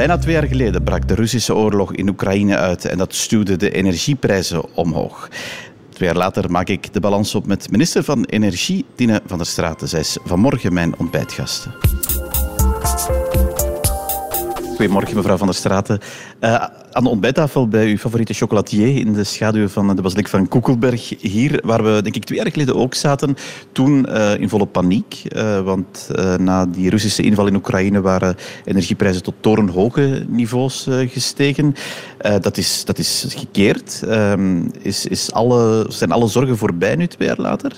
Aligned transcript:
Bijna 0.00 0.18
twee 0.18 0.34
jaar 0.34 0.46
geleden 0.46 0.82
brak 0.82 1.08
de 1.08 1.14
Russische 1.14 1.54
oorlog 1.54 1.94
in 1.94 2.08
Oekraïne 2.08 2.56
uit 2.56 2.84
en 2.84 2.98
dat 2.98 3.14
stuwde 3.14 3.56
de 3.56 3.70
energieprijzen 3.70 4.74
omhoog. 4.74 5.28
Twee 5.88 6.08
jaar 6.08 6.16
later 6.18 6.50
maak 6.50 6.68
ik 6.68 6.92
de 6.92 7.00
balans 7.00 7.34
op 7.34 7.46
met 7.46 7.70
minister 7.70 8.04
van 8.04 8.24
Energie, 8.24 8.84
Tine 8.94 9.22
van 9.26 9.38
der 9.38 9.46
Straten. 9.46 9.88
Zij 9.88 10.00
is 10.00 10.18
vanmorgen 10.24 10.72
mijn 10.72 10.98
ontbijtgasten. 10.98 11.74
Goedemorgen, 14.80 15.16
mevrouw 15.16 15.36
Van 15.36 15.46
der 15.46 15.56
Straten. 15.56 15.98
Uh, 16.40 16.54
aan 16.92 17.02
de 17.02 17.08
ontbijttafel 17.08 17.68
bij 17.68 17.86
uw 17.86 17.96
favoriete 17.96 18.34
chocolatier 18.34 18.96
in 18.96 19.12
de 19.12 19.24
schaduw 19.24 19.68
van 19.68 19.96
de 19.96 20.02
basiliek 20.02 20.28
van 20.28 20.48
Koekelberg. 20.48 21.14
Hier, 21.20 21.60
waar 21.64 21.84
we 21.84 22.02
denk 22.02 22.14
ik 22.14 22.24
twee 22.24 22.38
jaar 22.38 22.50
geleden 22.50 22.76
ook 22.76 22.94
zaten. 22.94 23.36
Toen 23.72 24.06
uh, 24.08 24.36
in 24.38 24.48
volle 24.48 24.66
paniek. 24.66 25.22
Uh, 25.28 25.60
want 25.60 26.08
na 26.38 26.66
die 26.66 26.90
Russische 26.90 27.22
inval 27.22 27.46
in 27.46 27.54
Oekraïne 27.54 28.00
waren 28.00 28.36
energieprijzen 28.64 29.22
tot 29.22 29.34
torenhoge 29.40 30.24
niveaus 30.28 30.88
gestegen. 31.06 31.74
dat, 32.40 32.56
is, 32.56 32.84
dat 32.84 32.98
is 32.98 33.26
gekeerd. 33.28 34.02
Ehm, 34.08 34.68
is, 34.82 35.06
is 35.06 35.32
alle, 35.32 35.86
zijn 35.88 36.12
alle 36.12 36.28
zorgen 36.28 36.56
voorbij 36.56 36.96
nu 36.96 37.06
twee 37.06 37.28
jaar 37.28 37.40
later? 37.40 37.72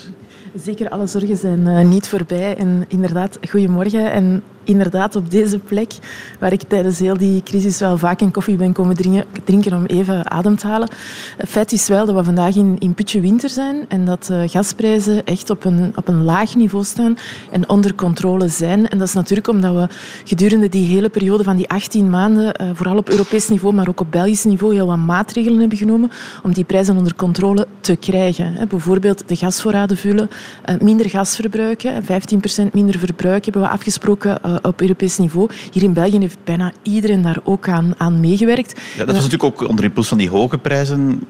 Zeker, 0.63 0.89
alle 0.89 1.07
zorgen 1.07 1.37
zijn 1.37 1.89
niet 1.89 2.07
voorbij. 2.07 2.55
En 2.57 2.85
inderdaad, 2.87 3.37
goedemorgen. 3.49 4.11
En 4.11 4.43
inderdaad 4.63 5.15
op 5.15 5.31
deze 5.31 5.59
plek, 5.59 5.91
waar 6.39 6.53
ik 6.53 6.61
tijdens 6.67 6.99
heel 6.99 7.17
die 7.17 7.43
crisis 7.43 7.79
wel 7.79 7.97
vaak 7.97 8.21
een 8.21 8.31
koffie 8.31 8.55
ben 8.55 8.73
komen 8.73 8.95
drinken, 9.43 9.73
om 9.73 9.85
even 9.85 10.31
adem 10.31 10.55
te 10.55 10.67
halen. 10.67 10.89
Het 11.37 11.49
feit 11.49 11.71
is 11.71 11.87
wel 11.87 12.05
dat 12.05 12.15
we 12.15 12.23
vandaag 12.23 12.55
in, 12.55 12.75
in 12.79 12.93
putje 12.93 13.19
winter 13.19 13.49
zijn 13.49 13.85
en 13.87 14.05
dat 14.05 14.29
uh, 14.31 14.43
gasprijzen 14.45 15.25
echt 15.25 15.49
op 15.49 15.65
een, 15.65 15.91
op 15.95 16.07
een 16.07 16.23
laag 16.23 16.55
niveau 16.55 16.83
staan 16.85 17.17
en 17.51 17.69
onder 17.69 17.95
controle 17.95 18.47
zijn. 18.47 18.89
En 18.89 18.97
dat 18.97 19.07
is 19.07 19.13
natuurlijk 19.13 19.47
omdat 19.47 19.75
we 19.75 19.87
gedurende 20.23 20.69
die 20.69 20.87
hele 20.87 21.09
periode 21.09 21.43
van 21.43 21.55
die 21.55 21.69
18 21.69 22.09
maanden, 22.09 22.61
uh, 22.61 22.69
vooral 22.73 22.97
op 22.97 23.09
Europees 23.09 23.49
niveau, 23.49 23.75
maar 23.75 23.87
ook 23.87 23.99
op 23.99 24.11
Belgisch 24.11 24.43
niveau, 24.43 24.73
heel 24.73 24.87
wat 24.87 24.97
maatregelen 24.97 25.59
hebben 25.59 25.77
genomen 25.77 26.11
om 26.43 26.53
die 26.53 26.63
prijzen 26.63 26.97
onder 26.97 27.15
controle 27.15 27.67
te 27.79 27.95
krijgen. 27.95 28.67
Bijvoorbeeld 28.67 29.27
de 29.27 29.35
gasvoorraden 29.35 29.97
vullen, 29.97 30.29
uh, 30.69 30.75
minder 30.79 31.09
gas 31.09 31.35
verbruiken, 31.35 32.03
15% 32.03 32.71
minder 32.73 32.99
verbruik 32.99 33.43
hebben 33.43 33.61
we 33.61 33.67
afgesproken 33.67 34.41
eh, 34.41 34.52
op 34.61 34.81
Europees 34.81 35.17
niveau. 35.17 35.49
Hier 35.71 35.83
in 35.83 35.93
België 35.93 36.19
heeft 36.19 36.37
bijna 36.43 36.71
iedereen 36.81 37.21
daar 37.21 37.39
ook 37.43 37.69
aan, 37.69 37.93
aan 37.97 38.19
meegewerkt. 38.19 38.79
Ja, 38.97 39.05
dat 39.05 39.15
was 39.15 39.23
natuurlijk 39.23 39.61
ook 39.61 39.69
onder 39.69 39.85
impuls 39.85 40.07
van 40.07 40.17
die 40.17 40.29
hoge 40.29 40.57
prijzen. 40.57 41.23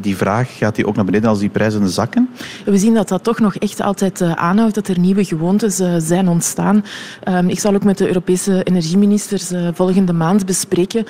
Die 0.00 0.16
vraag, 0.16 0.56
gaat 0.56 0.74
die 0.74 0.86
ook 0.86 0.96
naar 0.96 1.04
beneden 1.04 1.28
als 1.28 1.38
die 1.38 1.48
prijzen 1.48 1.88
zakken? 1.88 2.28
We 2.64 2.78
zien 2.78 2.94
dat 2.94 3.08
dat 3.08 3.24
toch 3.24 3.38
nog 3.38 3.54
echt 3.54 3.80
altijd 3.80 4.20
uh, 4.20 4.32
aanhoudt, 4.32 4.74
dat 4.74 4.88
er 4.88 4.98
nieuwe 4.98 5.24
gewoontes 5.24 5.80
uh, 5.80 5.94
zijn 5.98 6.28
ontstaan. 6.28 6.84
Um, 7.28 7.48
ik 7.48 7.58
zal 7.58 7.74
ook 7.74 7.84
met 7.84 7.98
de 7.98 8.06
Europese 8.06 8.62
energieministers 8.62 9.50
volgende 9.72 10.12
maand 10.12 10.46
bespreken 10.46 11.04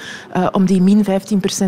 om 0.52 0.66
die 0.66 0.82
min 0.82 1.04
15% 1.04 1.08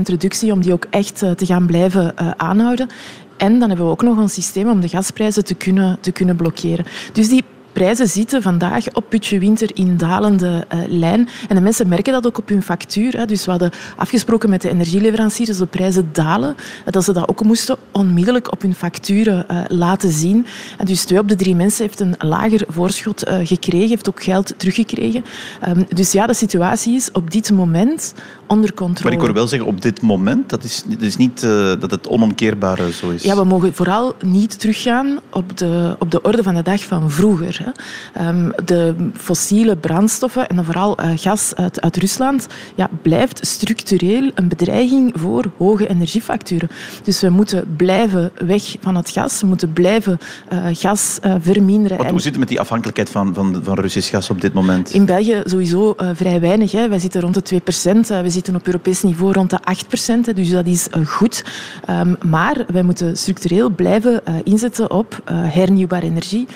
reductie, 0.05 0.53
om 0.53 0.61
die 0.61 0.73
ook 0.73 0.87
echt 0.91 1.19
te 1.19 1.47
gaan 1.47 1.67
blijven 1.67 2.15
aanhouden. 2.39 2.89
En 3.37 3.59
dan 3.59 3.69
hebben 3.69 3.87
we 3.87 3.93
ook 3.93 4.03
nog 4.03 4.19
een 4.19 4.29
systeem 4.29 4.69
om 4.69 4.81
de 4.81 4.89
gasprijzen 4.89 5.45
te 5.45 5.55
kunnen, 5.55 5.99
te 6.01 6.12
kunnen 6.12 6.37
blokkeren. 6.37 6.84
Dus 7.12 7.29
die 7.29 7.45
prijzen 7.73 8.09
zitten 8.09 8.42
vandaag 8.42 8.92
op 8.92 9.05
Putje 9.09 9.39
Winter 9.39 9.70
in 9.75 9.97
dalende 9.97 10.67
uh, 10.75 10.81
lijn. 10.89 11.28
En 11.48 11.56
de 11.56 11.62
mensen 11.62 11.89
merken 11.89 12.12
dat 12.12 12.27
ook 12.27 12.39
op 12.39 12.48
hun 12.48 12.62
factuur. 12.62 13.17
Hè. 13.17 13.27
Dus 13.27 13.45
we 13.45 13.51
hadden 13.51 13.70
afgesproken 13.97 14.51
met 14.51 14.62
de 14.62 14.70
energieleveranciers 14.70 15.48
dat 15.48 15.59
de 15.59 15.67
prijzen 15.67 16.09
dalen. 16.12 16.56
Dat 16.84 17.05
ze 17.05 17.12
dat 17.12 17.28
ook 17.28 17.45
moesten 17.45 17.77
onmiddellijk 17.91 18.53
op 18.53 18.62
hun 18.62 18.75
facturen 18.75 19.47
uh, 19.50 19.61
laten 19.69 20.12
zien. 20.12 20.47
En 20.78 20.87
dus 20.87 21.05
twee 21.05 21.19
op 21.19 21.28
de 21.28 21.37
drie 21.37 21.55
mensen 21.55 21.84
heeft 21.84 22.00
een 22.00 22.15
lager 22.19 22.65
voorschot 22.69 23.28
uh, 23.28 23.34
gekregen, 23.43 23.89
heeft 23.89 24.09
ook 24.09 24.23
geld 24.23 24.55
teruggekregen. 24.56 25.25
Um, 25.69 25.87
dus 25.89 26.12
ja, 26.12 26.27
de 26.27 26.34
situatie 26.34 26.95
is 26.95 27.11
op 27.12 27.31
dit 27.31 27.50
moment 27.50 28.15
onder 28.53 28.75
controle. 28.75 29.03
Maar 29.03 29.12
ik 29.12 29.27
hoor 29.27 29.34
wel 29.34 29.49
zeggen, 29.49 29.69
op 29.69 29.81
dit 29.81 30.00
moment, 30.00 30.49
dat 30.49 30.65
is, 30.65 30.82
dat 30.87 31.00
is 31.00 31.16
niet 31.16 31.43
uh, 31.43 31.50
dat 31.81 31.91
het 31.91 32.09
onomkeerbare 32.09 32.93
zo 32.93 33.10
is. 33.10 33.22
Ja, 33.22 33.37
we 33.37 33.44
mogen 33.44 33.75
vooral 33.75 34.15
niet 34.25 34.60
teruggaan 34.60 35.21
op 35.31 35.59
de, 35.59 35.97
op 35.99 36.10
de 36.10 36.22
orde 36.22 36.43
van 36.43 36.54
de 36.54 36.62
dag 36.62 36.84
van 36.84 37.10
vroeger. 37.10 37.65
Hè. 37.65 38.28
Um, 38.28 38.53
de 38.65 38.94
fossiele 39.16 39.77
brandstoffen 39.77 40.49
en 40.49 40.65
vooral 40.65 41.00
uh, 41.00 41.10
gas 41.15 41.54
uit, 41.54 41.81
uit 41.81 41.97
Rusland 41.97 42.47
ja, 42.75 42.88
blijft 43.03 43.47
structureel 43.47 44.31
een 44.34 44.49
bedreiging 44.49 45.12
voor 45.16 45.44
hoge 45.59 45.88
energiefacturen. 45.88 46.69
Dus 47.03 47.21
we 47.21 47.28
moeten 47.28 47.75
blijven 47.77 48.32
weg 48.47 48.77
van 48.81 48.97
het 48.97 49.10
gas, 49.10 49.41
we 49.41 49.47
moeten 49.47 49.72
blijven 49.72 50.19
uh, 50.53 50.59
gas 50.72 51.19
verminderen. 51.41 51.97
Wat, 51.97 52.10
hoe 52.10 52.21
zit 52.21 52.31
het 52.31 52.38
met 52.38 52.48
die 52.48 52.60
afhankelijkheid 52.60 53.10
van, 53.10 53.34
van, 53.34 53.60
van 53.65 53.78
Russisch 53.78 54.10
gas 54.10 54.31
op 54.31 54.41
dit 54.41 54.53
moment? 54.53 54.91
In 54.91 55.04
België 55.04 55.43
sowieso 55.44 55.94
vrij 56.15 56.41
weinig. 56.41 56.72
Hè. 56.72 56.88
Wij 56.88 56.98
zitten 56.98 57.21
rond 57.21 57.34
de 57.34 57.43
2 57.43 57.60
procent. 57.60 58.09
we 58.09 58.31
zitten 58.31 58.41
op 58.48 58.66
Europees 58.66 59.03
niveau 59.03 59.32
rond 59.32 59.50
de 59.50 59.58
8 59.62 59.88
procent, 59.88 60.36
dus 60.36 60.50
dat 60.50 60.66
is 60.66 60.86
goed. 61.06 61.44
Um, 61.91 62.16
maar 62.25 62.64
wij 62.72 62.82
moeten 62.82 63.16
structureel 63.16 63.70
blijven 63.70 64.20
uh, 64.28 64.34
inzetten 64.44 64.91
op 64.91 65.22
uh, 65.30 65.38
hernieuwbare 65.54 66.06
energie. 66.06 66.47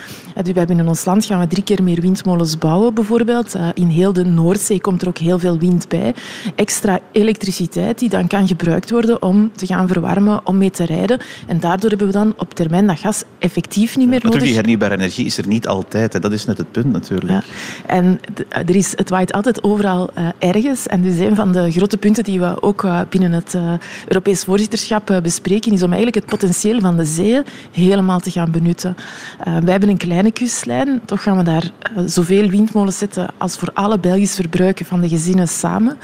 Dus 0.42 0.52
wij 0.52 0.64
in 0.68 0.88
ons 0.88 1.04
land 1.04 1.24
gaan 1.24 1.40
we 1.40 1.46
drie 1.46 1.62
keer 1.62 1.82
meer 1.82 2.00
windmolens 2.00 2.58
bouwen, 2.58 2.94
bijvoorbeeld. 2.94 3.54
in 3.74 3.86
heel 3.86 4.12
de 4.12 4.24
Noordzee 4.24 4.80
komt 4.80 5.02
er 5.02 5.08
ook 5.08 5.18
heel 5.18 5.38
veel 5.38 5.58
wind 5.58 5.88
bij. 5.88 6.14
Extra 6.54 7.00
elektriciteit 7.12 7.98
die 7.98 8.08
dan 8.08 8.26
kan 8.26 8.48
gebruikt 8.48 8.90
worden 8.90 9.22
om 9.22 9.50
te 9.54 9.66
gaan 9.66 9.88
verwarmen, 9.88 10.46
om 10.46 10.58
mee 10.58 10.70
te 10.70 10.84
rijden. 10.84 11.20
En 11.46 11.60
daardoor 11.60 11.88
hebben 11.88 12.06
we 12.06 12.12
dan 12.12 12.34
op 12.36 12.54
termijn 12.54 12.86
dat 12.86 12.98
gas 12.98 13.22
effectief 13.38 13.96
niet 13.96 14.08
meer 14.08 14.20
nodig. 14.22 14.42
Die 14.42 14.54
hernieuwbare 14.54 14.94
energie 14.94 15.26
is 15.26 15.38
er 15.38 15.46
niet 15.46 15.66
altijd. 15.66 16.12
Hè. 16.12 16.20
Dat 16.20 16.32
is 16.32 16.44
net 16.44 16.58
het 16.58 16.72
punt 16.72 16.92
natuurlijk. 16.92 17.32
Ja. 17.32 17.42
En 17.86 18.20
er 18.48 18.76
is, 18.76 18.92
het 18.96 19.10
waait 19.10 19.32
altijd 19.32 19.62
overal 19.62 20.10
ergens. 20.38 20.86
En 20.86 21.02
dus 21.02 21.18
een 21.18 21.36
van 21.36 21.52
de 21.52 21.70
grote 21.76 21.96
punten 21.96 22.24
die 22.24 22.40
we 22.40 22.62
ook 22.62 22.84
eh, 22.84 23.00
binnen 23.08 23.32
het 23.32 23.54
uh, 23.54 23.72
Europees 24.08 24.44
voorzitterschap 24.44 25.10
uh, 25.10 25.20
bespreken, 25.20 25.72
is 25.72 25.82
om 25.82 25.92
eigenlijk 25.92 26.16
het 26.16 26.26
potentieel 26.26 26.80
van 26.80 26.96
de 26.96 27.04
zeeën 27.04 27.44
helemaal 27.72 28.20
te 28.20 28.30
gaan 28.30 28.50
benutten. 28.50 28.96
wij 29.44 29.70
hebben 29.70 29.88
een 29.88 29.96
kleine 29.96 30.30
kustlijn, 30.30 31.00
toch 31.04 31.22
gaan 31.22 31.36
we 31.36 31.42
daar 31.42 31.70
zoveel 32.06 32.48
windmolens 32.48 32.98
zetten 32.98 33.28
als 33.38 33.56
voor 33.56 33.70
alle 33.74 33.98
Belgisch 33.98 34.34
verbruiken 34.34 34.86
van 34.86 35.00
de 35.00 35.08
gezinnen 35.08 35.48
samen. 35.48 35.98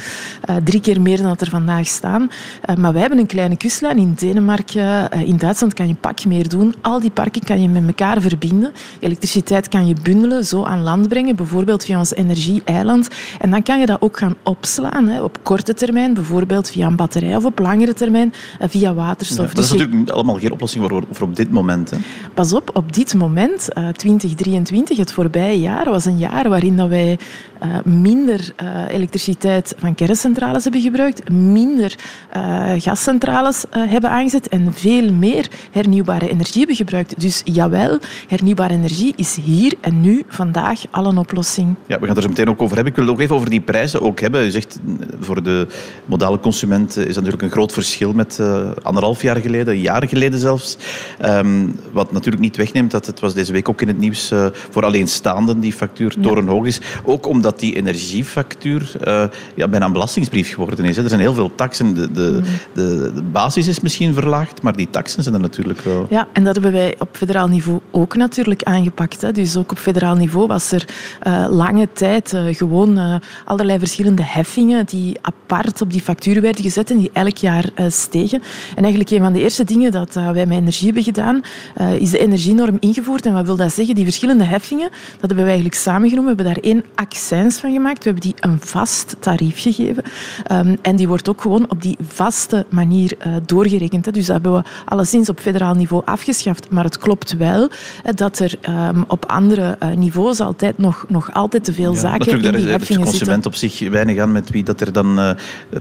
drie 0.64 0.80
keer 0.80 1.00
meer 1.00 1.16
dan 1.16 1.26
dat 1.26 1.40
er 1.40 1.50
vandaag 1.50 1.86
staan. 1.86 2.30
maar 2.78 2.92
wij 2.92 3.00
hebben 3.00 3.18
een 3.18 3.26
kleine 3.26 3.56
kustlijn 3.56 3.98
in 3.98 4.14
Denemarken, 4.14 5.10
in 5.10 5.36
Duitsland 5.36 5.74
kan 5.74 5.88
je 5.88 5.94
pak 5.94 6.24
meer 6.24 6.48
doen. 6.48 6.74
Al 6.80 7.00
die 7.00 7.10
parken 7.10 7.44
kan 7.44 7.62
je 7.62 7.68
met 7.68 7.86
elkaar 7.86 8.20
verbinden. 8.20 8.72
Elektriciteit 9.00 9.68
kan 9.68 9.86
je 9.86 9.94
bundelen, 10.02 10.44
zo 10.44 10.64
aan 10.64 10.82
land 10.82 11.08
brengen, 11.08 11.36
bijvoorbeeld 11.36 11.84
via 11.84 11.98
ons 11.98 12.14
energie-eiland. 12.14 13.08
En 13.40 13.50
dan 13.50 13.62
kan 13.62 13.80
je 13.80 13.86
dat 13.86 14.00
ook 14.00 14.18
gaan 14.18 14.36
opslaan 14.42 15.08
hè, 15.08 15.22
op 15.22 15.38
korte 15.52 15.74
termijn, 15.74 16.14
bijvoorbeeld 16.14 16.70
via 16.70 16.86
een 16.86 16.96
batterij, 16.96 17.36
of 17.36 17.44
op 17.44 17.58
langere 17.58 17.94
termijn 17.94 18.32
eh, 18.58 18.68
via 18.68 18.94
waterstof. 18.94 19.48
Ja, 19.48 19.54
dat 19.54 19.64
is 19.64 19.70
dus 19.70 19.78
natuurlijk 19.78 20.10
allemaal 20.10 20.38
geen 20.38 20.52
oplossing 20.52 20.88
voor, 20.88 21.04
voor 21.10 21.26
op 21.26 21.36
dit 21.36 21.50
moment. 21.50 21.90
Hè? 21.90 21.96
Pas 22.34 22.52
op, 22.52 22.70
op 22.76 22.92
dit 22.92 23.14
moment, 23.14 23.68
uh, 23.78 23.88
eh, 23.88 23.94
2023, 23.94 24.96
het 24.96 25.12
voorbije 25.12 25.60
jaar, 25.60 25.90
was 25.90 26.04
een 26.04 26.18
jaar 26.18 26.48
waarin 26.48 26.76
dat 26.76 26.88
wij 26.88 27.18
uh, 27.64 27.76
minder 27.84 28.52
uh, 28.62 28.88
elektriciteit 28.88 29.74
van 29.78 29.94
kerncentrales 29.94 30.62
hebben 30.62 30.80
gebruikt, 30.80 31.30
minder 31.30 31.94
uh, 32.36 32.72
gascentrales 32.78 33.64
hebben 33.70 34.10
aangezet 34.10 34.48
en 34.48 34.74
veel 34.74 35.12
meer 35.12 35.48
hernieuwbare 35.70 36.30
energie 36.30 36.58
hebben 36.58 36.76
gebruikt. 36.76 37.20
Dus 37.20 37.40
jawel, 37.44 37.98
hernieuwbare 38.28 38.74
energie 38.74 39.12
is 39.16 39.38
hier 39.42 39.74
en 39.80 40.00
nu, 40.00 40.22
vandaag, 40.28 40.80
al 40.90 41.06
een 41.06 41.18
oplossing. 41.18 41.74
Ja, 41.86 41.98
we 41.98 42.06
gaan 42.06 42.16
er 42.16 42.22
zo 42.22 42.28
meteen 42.28 42.48
ook 42.48 42.62
over 42.62 42.74
hebben. 42.74 42.92
Ik 42.92 42.98
wil 42.98 43.06
het 43.06 43.14
ook 43.14 43.20
even 43.20 43.36
over 43.36 43.50
die 43.50 43.60
prijzen 43.60 44.00
ook 44.00 44.20
hebben. 44.20 44.46
U 44.46 44.50
zegt, 44.50 44.78
voor 45.20 45.42
de 45.42 45.66
modale 46.04 46.40
consument 46.40 46.96
is 46.96 47.04
dat 47.04 47.14
natuurlijk 47.14 47.42
een 47.42 47.50
groot 47.50 47.72
verschil 47.72 48.12
met 48.12 48.40
anderhalf 48.82 49.22
jaar 49.22 49.36
geleden, 49.36 49.74
een 49.74 49.80
jaar 49.80 50.08
geleden 50.08 50.38
zelfs. 50.38 50.76
Um, 51.24 51.78
wat 51.92 52.12
natuurlijk 52.12 52.42
niet 52.42 52.56
wegneemt 52.56 52.90
dat 52.90 53.06
het 53.06 53.20
was 53.20 53.34
deze 53.34 53.52
week 53.52 53.68
ook 53.68 53.80
in 53.80 53.88
het 53.88 53.98
nieuws 53.98 54.32
voor 54.70 54.84
alleenstaanden 54.84 55.60
die 55.60 55.72
factuur 55.72 56.14
torenhoog 56.20 56.66
is. 56.66 56.80
Ook 57.04 57.26
omdat 57.26 57.51
dat 57.52 57.60
die 57.60 57.76
energiefactuur 57.76 58.92
uh, 59.06 59.24
ja, 59.54 59.68
bijna 59.68 59.86
een 59.86 59.92
belastingsbrief 59.92 60.54
geworden 60.54 60.84
is. 60.84 60.96
Hè. 60.96 61.02
Er 61.02 61.08
zijn 61.08 61.20
heel 61.20 61.34
veel 61.34 61.54
taxen. 61.54 61.94
De, 61.94 62.10
de, 62.10 62.40
mm. 62.42 62.44
de, 62.72 63.12
de, 63.14 63.22
basis 63.22 63.66
is 63.66 63.80
misschien 63.80 64.14
verlaagd, 64.14 64.62
maar 64.62 64.76
die 64.76 64.90
taxen 64.90 65.22
zijn 65.22 65.34
er 65.34 65.40
natuurlijk 65.40 65.80
wel. 65.80 66.06
Ja, 66.10 66.28
en 66.32 66.44
dat 66.44 66.54
hebben 66.54 66.72
wij 66.72 66.94
op 66.98 67.08
federaal 67.12 67.48
niveau 67.48 67.80
ook 67.90 68.16
natuurlijk 68.16 68.62
aangepakt. 68.62 69.20
Hè. 69.20 69.32
Dus 69.32 69.56
ook 69.56 69.70
op 69.70 69.78
federaal 69.78 70.14
niveau 70.14 70.46
was 70.46 70.72
er 70.72 70.88
uh, 71.26 71.46
lange 71.50 71.88
tijd 71.92 72.32
uh, 72.32 72.54
gewoon 72.54 73.20
allerlei 73.44 73.78
verschillende 73.78 74.22
heffingen 74.24 74.86
die 74.86 75.18
apart 75.20 75.80
op 75.80 75.92
die 75.92 76.00
factuur 76.00 76.40
werden 76.40 76.62
gezet 76.62 76.90
en 76.90 76.98
die 76.98 77.10
elk 77.12 77.36
jaar 77.36 77.70
stegen. 77.88 78.42
En 78.74 78.82
eigenlijk 78.82 79.10
een 79.10 79.20
van 79.20 79.32
de 79.32 79.40
eerste 79.40 79.64
dingen 79.64 79.92
dat 79.92 80.14
wij 80.14 80.46
met 80.46 80.58
energie 80.58 80.86
hebben 80.86 81.02
gedaan, 81.02 81.42
is 81.98 82.10
de 82.10 82.18
energienorm 82.18 82.76
ingevoerd. 82.80 83.26
En 83.26 83.32
wat 83.32 83.46
wil 83.46 83.56
dat 83.56 83.72
zeggen? 83.72 83.94
Die 83.94 84.04
verschillende 84.04 84.44
heffingen, 84.44 84.88
dat 84.90 85.20
hebben 85.20 85.36
wij 85.36 85.46
eigenlijk 85.46 85.74
samengenomen. 85.74 86.36
We 86.36 86.42
hebben 86.42 86.54
daar 86.54 86.72
één 86.72 86.84
accent 86.94 87.41
accijns 87.42 87.60
van 87.60 87.72
gemaakt. 87.72 88.04
We 88.04 88.10
hebben 88.10 88.22
die 88.22 88.34
een 88.40 88.58
vast 88.60 89.16
tarief 89.18 89.60
gegeven. 89.60 90.04
Um, 90.52 90.76
en 90.82 90.96
die 90.96 91.08
wordt 91.08 91.28
ook 91.28 91.40
gewoon 91.40 91.70
op 91.70 91.82
die 91.82 91.96
vaste 92.08 92.66
manier 92.68 93.14
uh, 93.26 93.34
doorgerekend. 93.46 94.04
Hè. 94.04 94.12
Dus 94.12 94.26
dat 94.26 94.34
hebben 94.34 94.52
we 94.52 94.62
alleszins 94.84 95.28
op 95.28 95.40
federaal 95.40 95.74
niveau 95.74 96.02
afgeschaft. 96.04 96.70
Maar 96.70 96.84
het 96.84 96.98
klopt 96.98 97.36
wel 97.36 97.70
hè, 98.02 98.12
dat 98.12 98.38
er 98.38 98.54
um, 98.68 99.04
op 99.08 99.24
andere 99.24 99.78
uh, 99.82 99.88
niveaus 99.90 100.40
altijd 100.40 100.78
nog, 100.78 101.04
nog 101.08 101.32
altijd 101.32 101.64
te 101.64 101.72
veel 101.72 101.92
ja, 101.92 102.00
zaken 102.00 102.18
natuurlijk, 102.18 102.46
in 102.46 102.60
die 102.60 102.70
daar 102.70 102.80
is 102.80 102.86
de 102.86 102.98
consument 102.98 103.46
op 103.46 103.54
zich 103.54 103.88
weinig 103.88 104.18
aan 104.18 104.32
met 104.32 104.50
wie 104.50 104.62
dat 104.62 104.80
er 104.80 104.92
dan 104.92 105.18
uh, 105.18 105.30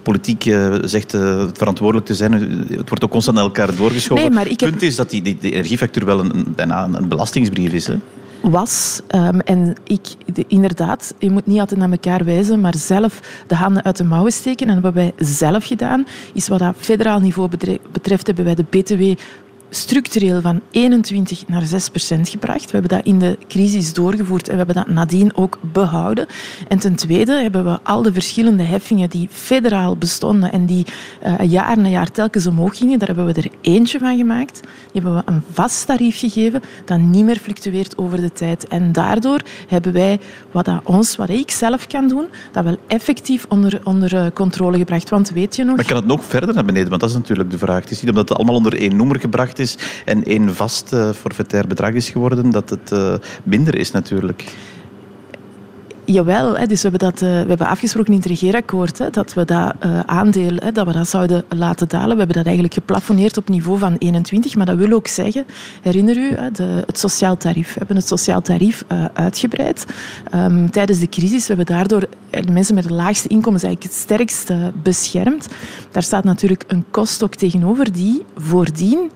politiek 0.04 0.44
zegt 0.84 1.12
verantwoordelijk 1.54 2.06
te 2.06 2.16
zijn. 2.16 2.34
Het 2.70 2.90
wordt 2.90 3.04
ook 3.04 3.12
constant 3.12 3.38
naar 3.38 3.46
elkaar 3.46 3.76
doorgeschoven. 3.76 4.24
Nee, 4.24 4.34
maar 4.34 4.48
ik 4.48 4.60
het 4.60 4.70
punt 4.70 4.82
is 4.82 4.96
dat 4.96 5.10
die, 5.10 5.22
die, 5.22 5.38
die 5.42 5.52
energiefactuur 5.52 6.06
wel 6.06 6.20
een, 6.20 6.36
een, 6.36 6.54
bijna 6.56 6.90
een 6.94 7.08
belastingsbrief 7.08 7.74
is. 7.74 7.88
Hè? 7.88 7.96
Was. 8.42 9.02
Um, 9.16 9.40
en 9.40 9.76
ik, 9.84 10.02
de, 10.34 10.46
inderdaad, 10.48 11.14
je 11.20 11.32
moet 11.32 11.46
niet 11.46 11.60
altijd 11.60 11.80
naar 11.80 11.92
elkaar 11.92 12.26
wijzen, 12.26 12.62
maar 12.62 12.76
zelf 12.76 13.44
de 13.48 13.56
handen 13.56 13.84
uit 13.84 13.98
de 13.98 14.04
mouwen 14.04 14.32
steken. 14.32 14.70
En 14.70 14.82
wat 14.82 14.94
wij 14.94 15.14
zelf 15.18 15.66
gedaan, 15.66 16.06
is 16.34 16.48
wat 16.48 16.60
dat 16.60 16.76
federaal 16.78 17.20
niveau 17.20 17.50
betreft, 17.92 18.28
hebben 18.28 18.46
wij 18.46 18.56
de 18.56 18.66
BTW 18.70 19.22
structureel 19.74 20.42
van 20.42 20.62
21 20.72 21.48
naar 21.48 21.62
6 21.66 21.90
procent 21.90 22.30
gebracht. 22.30 22.66
We 22.66 22.72
hebben 22.72 22.98
dat 22.98 23.06
in 23.06 23.20
de 23.20 23.38
crisis 23.48 23.94
doorgevoerd 23.94 24.48
en 24.48 24.52
we 24.52 24.58
hebben 24.58 24.76
dat 24.76 24.88
nadien 24.88 25.36
ook 25.36 25.60
behouden. 25.62 26.28
En 26.68 26.80
ten 26.80 26.96
tweede 26.96 27.42
hebben 27.42 27.64
we 27.64 27.80
al 27.84 28.02
de 28.02 28.14
verschillende 28.14 28.64
heffingen 28.64 29.10
die 29.10 29.28
federaal 29.32 29.98
bestonden 29.98 30.52
en 30.52 30.66
die 30.66 30.86
uh, 31.26 31.50
jaar 31.50 31.78
na 31.78 31.88
jaar 31.88 32.12
telkens 32.12 32.48
omhoog 32.48 32.78
gingen, 32.78 33.00
daar 33.00 33.08
hebben 33.08 33.26
we 33.26 33.34
er 33.34 33.52
eentje 33.62 34.00
van 34.00 34.18
gemaakt. 34.18 34.60
Die 34.62 35.02
hebben 35.02 35.16
we 35.16 35.32
een 35.32 35.44
vast 35.52 35.86
tarief 35.86 36.20
gegeven 36.20 36.62
dat 36.86 37.00
niet 37.00 37.26
meer 37.26 37.38
fluctueert 37.38 37.98
over 37.98 38.22
de 38.22 38.32
tijd. 38.32 38.68
En 38.68 38.92
daardoor 38.92 39.42
hebben 39.68 39.94
wij 39.94 40.20
wat 40.52 40.66
dat 40.66 40.82
ons, 40.84 41.16
wat 41.16 41.30
ik 41.30 41.52
zelf 41.52 41.88
kan 41.88 42.08
doen, 42.08 42.26
dat 42.52 42.64
wel 42.64 42.78
effectief 42.88 43.46
onder, 43.50 43.82
onder 43.84 44.14
uh, 44.14 44.26
controle 44.34 44.78
gebracht. 44.78 45.10
Want 45.10 45.30
weet 45.30 45.56
je 45.56 45.64
nog... 45.64 45.76
Maar 45.76 45.86
kan 45.86 45.96
het 45.96 46.06
nog 46.06 46.26
verder 46.26 46.54
naar 46.54 46.66
beneden? 46.66 46.90
Want 46.90 47.02
dat 47.02 47.10
is 47.10 47.16
natuurlijk 47.16 47.52
de 47.52 47.58
vraag. 47.58 47.82
Het 47.82 47.92
is 47.92 48.02
niet 48.02 48.10
omdat 48.10 48.30
het 48.30 48.38
allemaal 48.38 48.56
onder 48.56 48.78
één 48.78 48.96
noemer 48.96 49.20
gebracht 49.20 49.60
is 49.60 49.61
en 50.06 50.24
één 50.24 50.56
vast 50.56 50.94
uh, 50.94 51.10
forfaitair 51.10 51.68
bedrag 51.68 51.94
is 51.94 52.10
geworden, 52.10 52.50
dat 52.50 52.70
het 52.70 52.92
uh, 52.92 53.14
minder 53.44 53.76
is 53.76 53.92
natuurlijk. 53.92 54.54
Jawel, 56.06 56.68
dus 56.68 56.82
we 56.82 56.90
hebben, 56.90 57.12
dat, 57.12 57.22
uh, 57.22 57.30
we 57.30 57.48
hebben 57.48 57.68
afgesproken 57.68 58.14
in 58.14 58.20
het 58.20 58.28
regeerakkoord 58.28 59.14
dat 59.14 59.34
we 59.34 59.46
dat 59.46 59.74
aandeel 60.06 60.56
dat 60.74 60.86
we 60.86 60.94
dat 60.94 61.08
zouden 61.08 61.44
laten 61.50 61.88
dalen. 61.88 62.12
We 62.12 62.18
hebben 62.18 62.36
dat 62.36 62.46
eigenlijk 62.46 62.74
geplafonneerd 62.74 63.38
op 63.38 63.50
niveau 63.50 63.80
van 63.80 63.96
21, 63.98 64.56
maar 64.56 64.66
dat 64.66 64.78
wil 64.78 64.92
ook 64.92 65.08
zeggen, 65.08 65.46
herinner 65.82 66.18
u, 66.18 66.36
het 66.86 67.00
sociaal 67.00 67.38
tarief. 67.38 67.68
We 67.68 67.78
hebben 67.78 67.96
het 67.96 68.08
sociaal 68.08 68.42
tarief 68.42 68.84
uitgebreid 69.14 69.86
um, 70.36 70.72
tijdens 70.72 71.00
de 71.00 71.10
crisis. 71.10 71.48
We 71.48 71.54
hebben 71.56 71.76
daardoor 71.76 72.08
de 72.30 72.52
mensen 72.52 72.76
met 72.76 72.84
de 72.84 72.94
laagste 72.94 73.28
inkomens 73.28 73.64
eigenlijk 73.64 73.94
het 73.94 74.02
sterkst 74.02 74.52
beschermd. 74.84 75.48
Daar 75.92 76.04
staat 76.04 76.24
natuurlijk 76.24 76.64
een 76.68 76.86
kost 76.92 77.24
ook 77.24 77.36
tegenover 77.36 77.92
die 77.92 78.26
voordien 78.36 79.12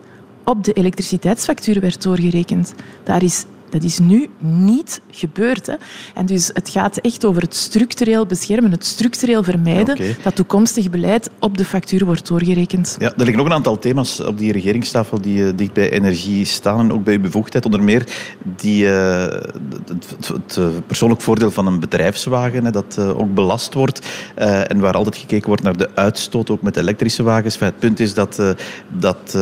op 0.46 0.64
de 0.64 0.74
elektriciteitsfactuur 0.74 1.80
werd 1.80 2.02
doorgerekend. 2.04 2.74
Daar 3.04 3.24
is 3.24 3.46
dat 3.76 3.84
is 3.84 4.00
nu 4.00 4.30
niet 4.40 5.02
gebeurd. 5.12 5.66
Hè. 5.66 5.74
En 6.14 6.26
dus 6.26 6.50
het 6.54 6.70
gaat 6.70 6.98
echt 6.98 7.26
over 7.26 7.42
het 7.42 7.56
structureel 7.56 8.26
beschermen, 8.26 8.72
het 8.72 8.86
structureel 8.86 9.44
vermijden 9.44 9.96
okay. 9.96 10.16
dat 10.24 10.36
toekomstig 10.36 10.90
beleid 10.90 11.30
op 11.40 11.58
de 11.58 11.66
factuur 11.66 12.06
wordt 12.06 12.28
doorgerekend. 12.28 12.96
Ja, 13.00 13.06
er 13.06 13.14
liggen 13.18 13.38
nog 13.38 13.46
een 13.46 13.54
aantal 13.54 13.80
thema's 13.80 14.20
op 14.20 14.38
die 14.38 14.52
regeringstafel 14.52 15.22
die 15.22 15.40
uh, 15.40 15.50
dicht 15.56 15.74
bij 15.74 15.92
energie 15.92 16.46
staan 16.46 16.80
en 16.80 16.94
ook 16.94 17.04
bij 17.04 17.14
uw 17.14 17.22
bevoegdheid. 17.22 17.66
Onder 17.66 17.84
meer 17.84 18.08
die, 18.44 18.86
uh, 18.86 19.22
het, 19.22 20.16
het, 20.18 20.56
het, 20.56 20.88
persoonlijk 20.88 21.22
voordeel 21.22 21.52
van 21.52 21.68
een 21.68 21.80
bedrijfswagen, 21.80 22.66
hè, 22.66 22.72
dat 22.72 22.96
uh, 23.00 23.20
ook 23.20 23.34
belast 23.34 23.74
wordt 23.74 24.08
en 24.36 24.80
waar 24.80 24.94
altijd 24.94 25.18
gekeken 25.18 25.48
wordt 25.48 25.64
naar 25.64 25.78
de 25.78 25.90
uitstoot, 25.96 26.50
ook 26.50 26.62
met 26.62 26.78
elektrische 26.78 27.24
wagens. 27.24 27.60
Het 27.60 27.80
punt 27.80 28.00
is 28.00 28.14
dat, 28.14 28.42
dat 28.90 29.38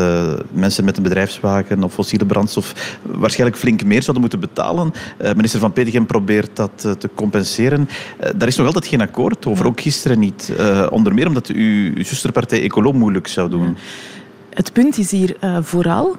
mensen 0.52 0.86
met 0.86 0.98
een 0.98 1.04
bedrijfswagen 1.04 1.84
of 1.84 1.94
fossiele 1.94 2.26
brandstof 2.26 2.98
waarschijnlijk 3.02 3.60
flink 3.60 3.84
meer 3.84 4.04
zouden 4.04 4.23
moeten 4.24 4.40
betalen. 4.40 4.94
Uh, 5.22 5.34
minister 5.34 5.60
Van 5.60 5.74
Petegem 5.74 6.06
probeert 6.06 6.56
dat 6.56 6.84
uh, 6.86 6.92
te 6.92 7.10
compenseren. 7.16 7.90
Uh, 8.24 8.30
daar 8.36 8.48
is 8.48 8.56
nog 8.56 8.66
altijd 8.66 8.88
geen 8.88 9.02
akkoord 9.02 9.46
over, 9.46 9.66
ook 9.66 9.82
gisteren 9.82 10.20
niet. 10.20 10.52
onder 10.90 11.14
meer 11.14 11.28
omdat 11.28 11.48
uw, 11.48 12.04
zusterpartij 12.04 12.62
Ecolo 12.62 12.92
moeilijk 12.92 13.28
zou 13.28 13.50
doen. 13.50 13.78
Het 14.50 14.74
punt 14.74 14.98
is 14.98 15.12
hier 15.12 15.36
vooral 15.62 16.18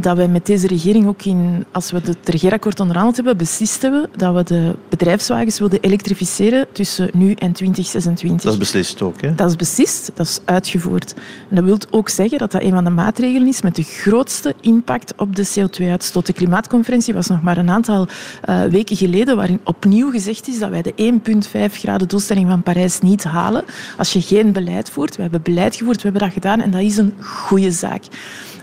dat 0.00 0.16
wij 0.16 0.28
met 0.28 0.46
deze 0.46 0.66
regering 0.66 1.06
ook 1.06 1.22
in, 1.22 1.64
als 1.72 1.90
we 1.90 2.00
het 2.04 2.28
regeerakkoord 2.28 2.80
onderhandeld 2.80 3.16
hebben, 3.16 3.36
beslist 3.36 3.82
hebben 3.82 4.10
dat 4.16 4.34
we 4.34 4.42
de 4.42 4.76
bedrijfswagens 4.88 5.58
wilden 5.58 5.80
elektrificeren 5.80 6.66
tussen 6.72 7.10
nu 7.12 7.32
en 7.32 7.52
2026. 7.52 8.42
Dat 8.42 8.52
is 8.52 8.58
beslist 8.58 9.02
ook, 9.02 9.20
hè? 9.20 9.34
Dat 9.34 9.48
is 9.48 9.56
beslist, 9.56 10.10
dat 10.14 10.26
is 10.26 10.40
uitgevoerd. 10.44 11.14
En 11.48 11.56
dat 11.56 11.64
wil 11.64 11.78
ook 11.90 12.08
zeggen 12.08 12.38
dat 12.38 12.52
dat 12.52 12.62
een 12.62 12.70
van 12.70 12.84
de 12.84 12.90
maatregelen 12.90 13.48
is 13.48 13.62
met 13.62 13.76
de 13.76 13.82
grootste 13.82 14.54
impact 14.60 15.12
op 15.16 15.36
de 15.36 15.48
CO2-uitstoot. 15.48 16.26
De 16.26 16.32
klimaatconferentie 16.32 17.14
was 17.14 17.26
nog 17.26 17.42
maar 17.42 17.58
een 17.58 17.70
aantal 17.70 18.08
uh, 18.48 18.64
weken 18.64 18.96
geleden, 18.96 19.36
waarin 19.36 19.60
opnieuw 19.64 20.10
gezegd 20.10 20.48
is 20.48 20.58
dat 20.58 20.70
wij 20.70 20.82
de 20.82 21.20
1,5 21.68 21.74
graden 21.74 22.08
doelstelling 22.08 22.48
van 22.48 22.62
Parijs 22.62 23.00
niet 23.00 23.24
halen 23.24 23.64
als 23.96 24.12
je 24.12 24.20
geen 24.20 24.52
beleid 24.52 24.90
voert. 24.90 25.16
We 25.16 25.22
hebben 25.22 25.42
beleid 25.42 25.76
gevoerd, 25.76 25.96
we 25.96 26.02
hebben 26.02 26.22
dat 26.22 26.32
gedaan 26.32 26.60
en 26.60 26.70
dat 26.70 26.80
is 26.80 26.96
een 26.96 27.14
goede 27.20 27.70
zaak. 27.70 28.02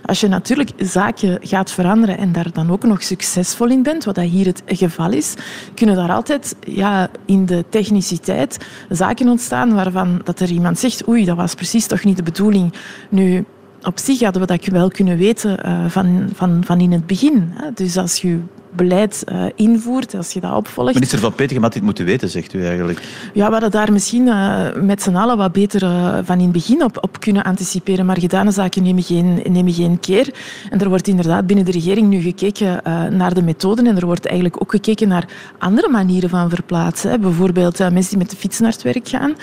Als 0.07 0.19
je 0.19 0.27
natuurlijk 0.27 0.71
zaken 0.77 1.37
gaat 1.41 1.71
veranderen 1.71 2.17
en 2.17 2.31
daar 2.31 2.51
dan 2.51 2.71
ook 2.71 2.83
nog 2.83 3.03
succesvol 3.03 3.67
in 3.67 3.83
bent, 3.83 4.03
wat 4.03 4.15
dat 4.15 4.25
hier 4.25 4.45
het 4.45 4.63
geval 4.65 5.11
is, 5.11 5.33
kunnen 5.73 5.95
daar 5.95 6.11
altijd 6.11 6.55
ja, 6.59 7.09
in 7.25 7.45
de 7.45 7.65
techniciteit 7.69 8.57
zaken 8.89 9.29
ontstaan 9.29 9.73
waarvan 9.73 10.21
dat 10.23 10.39
er 10.39 10.49
iemand 10.49 10.79
zegt 10.79 11.07
oei, 11.07 11.25
dat 11.25 11.35
was 11.35 11.53
precies 11.53 11.87
toch 11.87 12.03
niet 12.03 12.17
de 12.17 12.23
bedoeling. 12.23 12.73
Nu, 13.09 13.45
op 13.81 13.99
zich 13.99 14.19
hadden 14.19 14.41
we 14.41 14.47
dat 14.47 14.65
wel 14.65 14.89
kunnen 14.89 15.17
weten 15.17 15.59
uh, 15.65 15.85
van, 15.87 16.29
van, 16.33 16.63
van 16.65 16.79
in 16.79 16.91
het 16.91 17.07
begin. 17.07 17.53
Dus 17.73 17.97
als 17.97 18.21
je 18.21 18.39
beleid 18.71 19.23
uh, 19.25 19.45
invoert, 19.55 20.15
als 20.15 20.31
je 20.31 20.39
dat 20.39 20.55
opvolgt. 20.55 20.93
Minister 20.93 21.19
Van 21.19 21.33
Petegem 21.33 21.63
had 21.63 21.73
dit 21.73 21.83
moeten 21.83 22.05
weten, 22.05 22.29
zegt 22.29 22.53
u 22.53 22.65
eigenlijk. 22.65 23.01
Ja, 23.33 23.45
we 23.45 23.51
hadden 23.51 23.71
daar 23.71 23.91
misschien 23.91 24.27
uh, 24.27 24.73
met 24.81 25.01
z'n 25.01 25.15
allen 25.15 25.37
wat 25.37 25.51
beter 25.51 25.83
uh, 25.83 26.17
van 26.23 26.37
in 26.37 26.43
het 26.43 26.51
begin 26.51 26.83
op, 26.83 26.97
op 27.01 27.19
kunnen 27.19 27.43
anticiperen. 27.43 28.05
Maar 28.05 28.19
gedane 28.19 28.51
zaken 28.51 28.83
nemen 28.83 29.03
geen, 29.03 29.41
nemen 29.49 29.73
geen 29.73 29.99
keer. 29.99 30.33
En 30.69 30.79
er 30.79 30.89
wordt 30.89 31.07
inderdaad 31.07 31.47
binnen 31.47 31.65
de 31.65 31.71
regering 31.71 32.07
nu 32.07 32.21
gekeken 32.21 32.81
naar 33.17 33.33
de 33.33 33.41
methoden. 33.41 33.87
En 33.87 33.97
er 33.97 34.05
wordt 34.05 34.25
eigenlijk 34.25 34.61
ook 34.61 34.71
gekeken 34.71 35.07
naar 35.07 35.25
andere 35.59 35.89
manieren 35.89 36.29
van 36.29 36.49
verplaatsen. 36.49 37.11
Hè. 37.11 37.19
Bijvoorbeeld 37.19 37.79
mensen 37.79 38.09
die 38.09 38.17
met 38.17 38.29
de 38.29 38.35
fiets 38.35 38.59
naar 38.59 38.71
het 38.71 38.81
werk 38.81 39.07
gaan, 39.07 39.35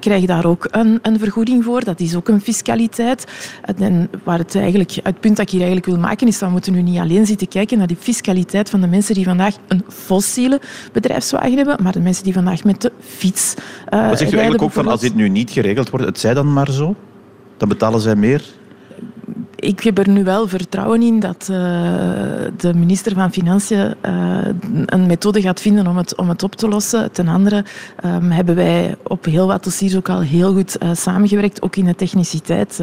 krijgen 0.00 0.26
daar 0.26 0.46
ook 0.46 0.68
een, 0.70 0.98
een 1.02 1.18
vergoeding 1.18 1.64
voor. 1.64 1.84
Dat 1.84 2.00
is 2.00 2.14
ook 2.14 2.28
een 2.28 2.40
fiscaliteit. 2.40 3.24
En 3.76 4.10
waar 4.24 4.38
het, 4.38 4.54
eigenlijk, 4.54 4.92
het 5.02 5.20
punt 5.20 5.36
dat 5.36 5.46
ik 5.46 5.50
hier 5.50 5.60
eigenlijk 5.60 5.90
wil 5.90 5.98
maken 5.98 6.26
is 6.26 6.38
dat 6.38 6.48
we 6.48 6.54
moeten 6.54 6.72
nu 6.72 6.82
niet 6.82 6.98
alleen 6.98 7.26
zitten 7.26 7.48
kijken 7.48 7.78
naar 7.78 7.86
die 7.86 7.96
fiscaliteit 8.00 8.70
van 8.72 8.80
de 8.80 8.86
mensen 8.86 9.14
die 9.14 9.24
vandaag 9.24 9.56
een 9.68 9.84
fossiele 9.88 10.60
bedrijfswagen 10.92 11.56
hebben, 11.56 11.82
maar 11.82 11.92
de 11.92 12.00
mensen 12.00 12.24
die 12.24 12.32
vandaag 12.32 12.64
met 12.64 12.80
de 12.80 12.92
fiets 13.00 13.54
uh, 13.94 14.08
Wat 14.08 14.18
zegt 14.18 14.32
u 14.32 14.34
eigenlijk 14.34 14.64
ook 14.64 14.72
van 14.72 14.88
als 14.88 15.00
dit 15.00 15.14
nu 15.14 15.28
niet 15.28 15.50
geregeld 15.50 15.90
wordt, 15.90 16.06
het 16.06 16.18
zij 16.18 16.34
dan 16.34 16.52
maar 16.52 16.70
zo? 16.70 16.94
Dan 17.56 17.68
betalen 17.68 18.00
zij 18.00 18.16
meer? 18.16 18.42
ik 19.62 19.80
heb 19.80 19.98
er 19.98 20.08
nu 20.08 20.24
wel 20.24 20.48
vertrouwen 20.48 21.02
in 21.02 21.20
dat 21.20 21.48
uh, 21.50 21.56
de 22.56 22.74
minister 22.74 23.14
van 23.14 23.32
Financiën 23.32 23.94
uh, 24.06 24.38
een 24.86 25.06
methode 25.06 25.40
gaat 25.40 25.60
vinden 25.60 25.86
om 25.86 25.96
het, 25.96 26.16
om 26.16 26.28
het 26.28 26.42
op 26.42 26.54
te 26.54 26.68
lossen. 26.68 27.12
Ten 27.12 27.28
andere 27.28 27.64
um, 28.04 28.30
hebben 28.30 28.54
wij 28.54 28.94
op 29.02 29.24
heel 29.24 29.46
wat 29.46 29.64
dossiers 29.64 29.96
ook 29.96 30.08
al 30.08 30.20
heel 30.20 30.54
goed 30.54 30.76
uh, 30.82 30.90
samengewerkt, 30.94 31.62
ook 31.62 31.76
in 31.76 31.84
de 31.84 31.94
techniciteit 31.94 32.82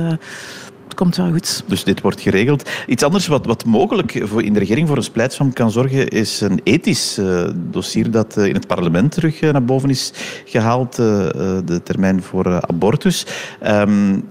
komt 0.93 1.15
wel 1.15 1.31
goed. 1.31 1.63
Dus 1.65 1.84
dit 1.84 2.01
wordt 2.01 2.22
geregeld. 2.22 2.69
Iets 2.88 3.03
anders 3.03 3.27
wat, 3.27 3.46
wat 3.46 3.65
mogelijk 3.65 4.22
voor 4.24 4.43
in 4.43 4.53
de 4.53 4.60
regering 4.60 4.88
voor 4.88 4.98
een 4.98 5.03
splijtswam 5.03 5.53
kan 5.53 5.72
zorgen, 5.72 6.08
is 6.08 6.41
een 6.41 6.60
ethisch 6.63 7.17
uh, 7.17 7.50
dossier 7.55 8.12
dat 8.12 8.38
uh, 8.38 8.46
in 8.46 8.53
het 8.53 8.67
parlement 8.67 9.12
terug 9.12 9.41
uh, 9.41 9.51
naar 9.51 9.65
boven 9.65 9.89
is 9.89 10.12
gehaald. 10.46 10.96
de 10.96 11.81
termijn 11.84 12.24
voor 12.24 12.62
abortus. 12.67 13.25
Um, 13.67 14.24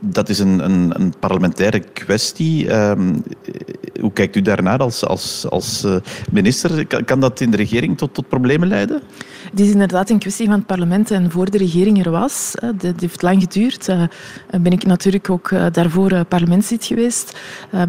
dat 0.00 0.28
is 0.28 0.38
een, 0.38 0.64
een, 0.64 1.00
een 1.00 1.14
parlementaire 1.18 1.80
kwestie. 1.80 2.74
Um, 2.74 3.22
hoe 4.00 4.12
kijkt 4.12 4.36
u 4.36 4.42
daarnaar 4.42 4.78
als, 4.78 5.04
als, 5.04 5.46
als 5.48 5.86
minister? 6.30 6.86
Kan, 7.04 7.20
dat 7.20 7.40
in 7.40 7.50
de 7.50 7.56
regering 7.56 7.98
tot, 7.98 8.14
tot 8.14 8.28
problemen 8.28 8.68
leiden? 8.68 9.02
Het 9.50 9.60
is 9.60 9.70
inderdaad 9.70 10.10
een 10.10 10.18
kwestie 10.18 10.46
van 10.46 10.54
het 10.54 10.66
parlement 10.66 11.10
en 11.10 11.30
voor 11.30 11.50
de 11.50 11.58
regering 11.58 12.04
er 12.04 12.10
was. 12.10 12.54
Dat 12.74 13.00
heeft 13.00 13.22
lang 13.22 13.40
geduurd. 13.42 13.86
Ben 14.60 14.72
ik 14.72 14.86
natuurlijk 14.86 15.30
ook 15.30 15.50
daarvoor 15.72 16.24
parlementslid 16.24 16.84
geweest. 16.84 17.38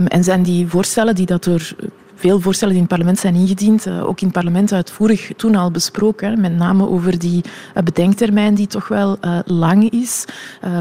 En 0.08 0.24
zijn 0.24 0.44
die 0.44 0.68
voorstellen 0.68 1.16
die 1.16 1.26
dat 1.26 1.44
door 1.44 1.76
veel 2.22 2.40
voorstellen 2.40 2.74
die 2.74 2.84
in 2.84 2.88
het 2.90 2.98
parlement 2.98 3.20
zijn 3.20 3.36
ingediend, 3.36 3.90
ook 3.90 4.20
in 4.20 4.28
het 4.28 4.36
parlement 4.36 4.72
uitvoerig 4.72 5.32
toen 5.36 5.56
al 5.56 5.72
besproken. 5.72 6.42
Met 6.42 6.56
name 6.58 6.90
over 6.90 7.20
die 7.20 7.44
bedenktermijn 7.84 8.56
die 8.56 8.68
toch 8.68 8.88
wel 8.88 9.18
lang 9.46 9.90
is. 9.90 10.26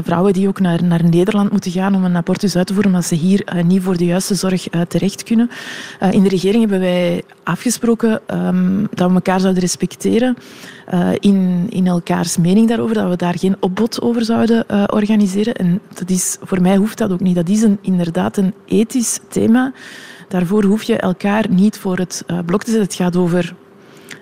vrouwen 0.03 0.33
die 0.33 0.47
ook 0.47 0.59
naar, 0.59 0.83
naar 0.83 1.03
Nederland 1.03 1.51
moeten 1.51 1.71
gaan 1.71 1.95
om 1.95 2.03
een 2.03 2.15
abortus 2.15 2.55
uit 2.55 2.67
te 2.67 2.73
voeren, 2.73 2.91
omdat 2.91 3.07
ze 3.07 3.15
hier 3.15 3.63
niet 3.65 3.81
voor 3.81 3.97
de 3.97 4.05
juiste 4.05 4.35
zorg 4.35 4.67
terecht 4.87 5.23
kunnen. 5.23 5.49
in 6.11 6.23
de 6.23 6.29
regering 6.29 6.59
hebben 6.59 6.79
wij 6.79 7.23
afgesproken 7.43 8.21
um, 8.33 8.87
dat 8.93 9.07
we 9.09 9.13
elkaar 9.13 9.39
zouden 9.39 9.61
respecteren 9.61 10.37
uh, 10.93 11.09
in, 11.19 11.67
in 11.69 11.87
elkaars 11.87 12.37
mening 12.37 12.67
daarover, 12.67 12.95
dat 12.95 13.09
we 13.09 13.15
daar 13.15 13.37
geen 13.37 13.55
opbod 13.59 14.01
over 14.01 14.25
zouden 14.25 14.65
uh, 14.71 14.83
organiseren. 14.87 15.53
En 15.53 15.81
dat 15.93 16.09
is, 16.09 16.37
voor 16.41 16.61
mij 16.61 16.75
hoeft 16.75 16.97
dat 16.97 17.11
ook 17.11 17.19
niet. 17.19 17.35
Dat 17.35 17.49
is 17.49 17.65
inderdaad 17.81 18.37
een 18.37 18.53
ethisch 18.65 19.19
thema. 19.27 19.73
Daarvoor 20.27 20.63
hoef 20.63 20.83
je 20.83 20.97
elkaar 20.97 21.45
niet 21.49 21.77
voor 21.77 21.97
het 21.97 22.23
uh, 22.27 22.39
blok 22.45 22.63
te 22.63 22.71
zetten. 22.71 22.87
Het 22.87 22.97
gaat 22.97 23.15
over 23.15 23.55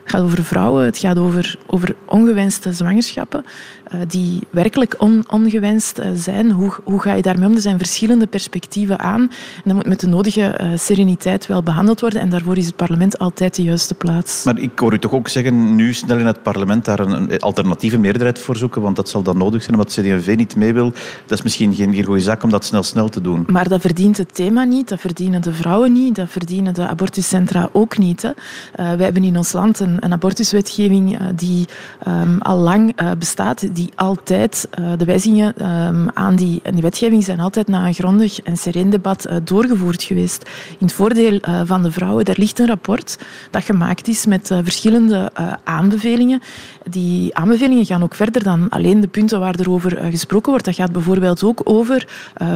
gaat 0.09 0.21
over 0.21 0.43
vrouwen, 0.43 0.85
het 0.85 0.97
gaat 0.97 1.17
over, 1.17 1.59
over 1.67 1.95
ongewenste 2.05 2.73
zwangerschappen. 2.73 3.45
Eh, 3.89 3.99
die 4.07 4.39
werkelijk 4.49 4.95
on, 4.97 5.23
ongewenst 5.29 5.97
eh, 5.97 6.09
zijn. 6.15 6.51
Hoe, 6.51 6.73
hoe 6.83 7.01
ga 7.01 7.13
je 7.13 7.21
daarmee 7.21 7.47
om? 7.47 7.55
Er 7.55 7.61
zijn 7.61 7.77
verschillende 7.77 8.27
perspectieven 8.27 8.99
aan. 8.99 9.21
En 9.21 9.63
dat 9.63 9.73
moet 9.73 9.85
met 9.85 9.99
de 9.99 10.07
nodige 10.07 10.41
eh, 10.41 10.69
sereniteit 10.75 11.47
wel 11.47 11.63
behandeld 11.63 11.99
worden. 12.01 12.21
En 12.21 12.29
daarvoor 12.29 12.57
is 12.57 12.65
het 12.65 12.75
parlement 12.75 13.19
altijd 13.19 13.55
de 13.55 13.63
juiste 13.63 13.93
plaats. 13.93 14.43
Maar 14.43 14.59
ik 14.59 14.79
hoor 14.79 14.93
u 14.93 14.99
toch 14.99 15.13
ook 15.13 15.27
zeggen, 15.27 15.75
nu 15.75 15.93
snel 15.93 16.17
in 16.17 16.25
het 16.25 16.43
parlement 16.43 16.85
daar 16.85 16.99
een, 16.99 17.39
alternatieve 17.39 17.97
meerderheid 17.97 18.39
voor 18.39 18.57
zoeken, 18.57 18.81
want 18.81 18.95
dat 18.95 19.09
zal 19.09 19.21
dan 19.21 19.37
nodig 19.37 19.63
zijn, 19.63 19.75
omdat 19.75 19.93
CD&V 19.93 20.33
niet 20.37 20.55
mee 20.55 20.73
wil. 20.73 20.91
Dat 21.25 21.37
is 21.37 21.41
misschien 21.41 21.73
geen, 21.73 21.93
geen 21.93 22.05
goede 22.05 22.21
zaak 22.21 22.43
om 22.43 22.49
dat 22.49 22.65
snel 22.65 22.83
snel 22.83 23.09
te 23.09 23.21
doen. 23.21 23.43
Maar 23.47 23.69
dat 23.69 23.81
verdient 23.81 24.17
het 24.17 24.35
thema 24.35 24.63
niet, 24.63 24.89
dat 24.89 24.99
verdienen 24.99 25.41
de 25.41 25.53
vrouwen 25.53 25.93
niet, 25.93 26.15
dat 26.15 26.29
verdienen 26.29 26.73
de 26.73 26.87
abortuscentra 26.87 27.69
ook 27.71 27.97
niet. 27.97 28.21
Hè. 28.21 28.29
Uh, 28.29 28.35
wij 28.75 29.05
hebben 29.05 29.23
in 29.23 29.37
ons 29.37 29.51
land 29.51 29.79
een, 29.79 29.98
een 29.99 30.13
abortuswetgeving 30.13 31.17
die 31.35 31.67
um, 32.07 32.41
al 32.41 32.57
lang 32.57 32.95
bestaat, 33.17 33.75
die 33.75 33.91
altijd, 33.95 34.67
de 34.97 35.05
wijzigingen 35.05 35.85
um, 35.87 36.09
aan 36.13 36.35
die, 36.35 36.61
die 36.73 36.81
wetgeving 36.81 37.23
zijn 37.23 37.39
altijd 37.39 37.67
na 37.67 37.87
een 37.87 37.93
grondig 37.93 38.41
en 38.41 38.57
sereen 38.57 38.89
debat 38.89 39.27
doorgevoerd 39.43 40.03
geweest. 40.03 40.49
In 40.69 40.85
het 40.85 40.93
voordeel 40.93 41.39
van 41.65 41.83
de 41.83 41.91
vrouwen, 41.91 42.25
daar 42.25 42.35
ligt 42.37 42.59
een 42.59 42.67
rapport 42.67 43.17
dat 43.51 43.63
gemaakt 43.63 44.07
is 44.07 44.25
met 44.25 44.47
verschillende 44.63 45.31
aanbevelingen. 45.63 46.41
Die 46.89 47.35
aanbevelingen 47.35 47.85
gaan 47.85 48.03
ook 48.03 48.15
verder 48.15 48.43
dan 48.43 48.69
alleen 48.69 49.01
de 49.01 49.07
punten 49.07 49.39
waar 49.39 49.55
er 49.59 49.71
over 49.71 49.97
gesproken 50.11 50.49
wordt. 50.49 50.65
Dat 50.65 50.75
gaat 50.75 50.91
bijvoorbeeld 50.91 51.43
ook 51.43 51.61
over 51.63 52.07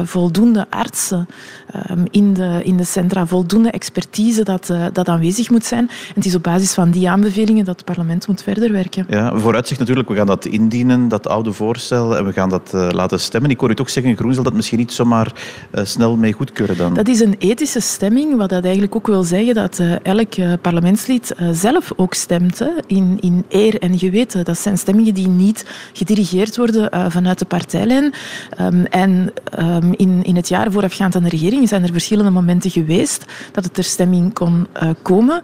voldoende 0.04 0.66
artsen 0.70 1.26
um, 1.90 2.04
in, 2.10 2.34
de, 2.34 2.60
in 2.64 2.76
de 2.76 2.84
centra, 2.84 3.26
voldoende 3.26 3.70
expertise 3.70 4.42
dat, 4.42 4.72
dat 4.92 5.08
aanwezig 5.08 5.50
moet 5.50 5.64
zijn. 5.64 5.88
En 5.88 6.14
het 6.14 6.24
is 6.24 6.34
op 6.34 6.42
basis 6.42 6.72
van 6.72 6.90
die 6.90 7.10
aanbevelingen 7.10 7.32
dat 7.34 7.66
het 7.66 7.84
parlement 7.84 8.28
moet 8.28 8.42
verder 8.42 8.72
werken. 8.72 9.06
Ja, 9.08 9.38
vooruitzicht 9.38 9.80
natuurlijk, 9.80 10.08
we 10.08 10.14
gaan 10.14 10.26
dat 10.26 10.44
indienen, 10.44 11.08
dat 11.08 11.28
oude 11.28 11.52
voorstel 11.52 12.16
en 12.16 12.24
we 12.24 12.32
gaan 12.32 12.48
dat 12.48 12.72
uh, 12.74 12.88
laten 12.90 13.20
stemmen. 13.20 13.50
Ik 13.50 13.60
hoor 13.60 13.70
u 13.70 13.74
toch 13.74 13.90
zeggen, 13.90 14.16
Groen 14.16 14.34
zal 14.34 14.42
dat 14.42 14.52
misschien 14.52 14.78
niet 14.78 14.92
zomaar 14.92 15.32
uh, 15.74 15.84
snel 15.84 16.16
mee 16.16 16.32
goedkeuren 16.32 16.76
dan. 16.76 16.94
Dat 16.94 17.08
is 17.08 17.20
een 17.20 17.34
ethische 17.38 17.80
stemming, 17.80 18.36
wat 18.36 18.48
dat 18.48 18.62
eigenlijk 18.64 18.94
ook 18.94 19.06
wil 19.06 19.22
zeggen 19.22 19.54
dat 19.54 19.78
uh, 19.78 19.94
elk 20.02 20.60
parlementslid 20.60 21.34
zelf 21.52 21.92
ook 21.96 22.14
stemt 22.14 22.58
hè, 22.58 22.70
in, 22.86 23.18
in 23.20 23.44
eer 23.48 23.78
en 23.78 23.98
geweten. 23.98 24.44
Dat 24.44 24.58
zijn 24.58 24.78
stemmingen 24.78 25.14
die 25.14 25.28
niet 25.28 25.66
gedirigeerd 25.92 26.56
worden 26.56 27.12
vanuit 27.12 27.38
de 27.38 27.44
partijlijn. 27.44 28.14
Um, 28.60 28.84
en 28.84 29.32
um, 29.58 29.92
in, 29.96 30.22
in 30.22 30.36
het 30.36 30.48
jaar 30.48 30.72
voorafgaand 30.72 31.16
aan 31.16 31.22
de 31.22 31.28
regering 31.28 31.68
zijn 31.68 31.82
er 31.82 31.92
verschillende 31.92 32.30
momenten 32.30 32.70
geweest 32.70 33.24
dat 33.52 33.64
het 33.64 33.74
ter 33.74 33.84
stemming 33.84 34.32
kon 34.32 34.66
komen. 35.02 35.42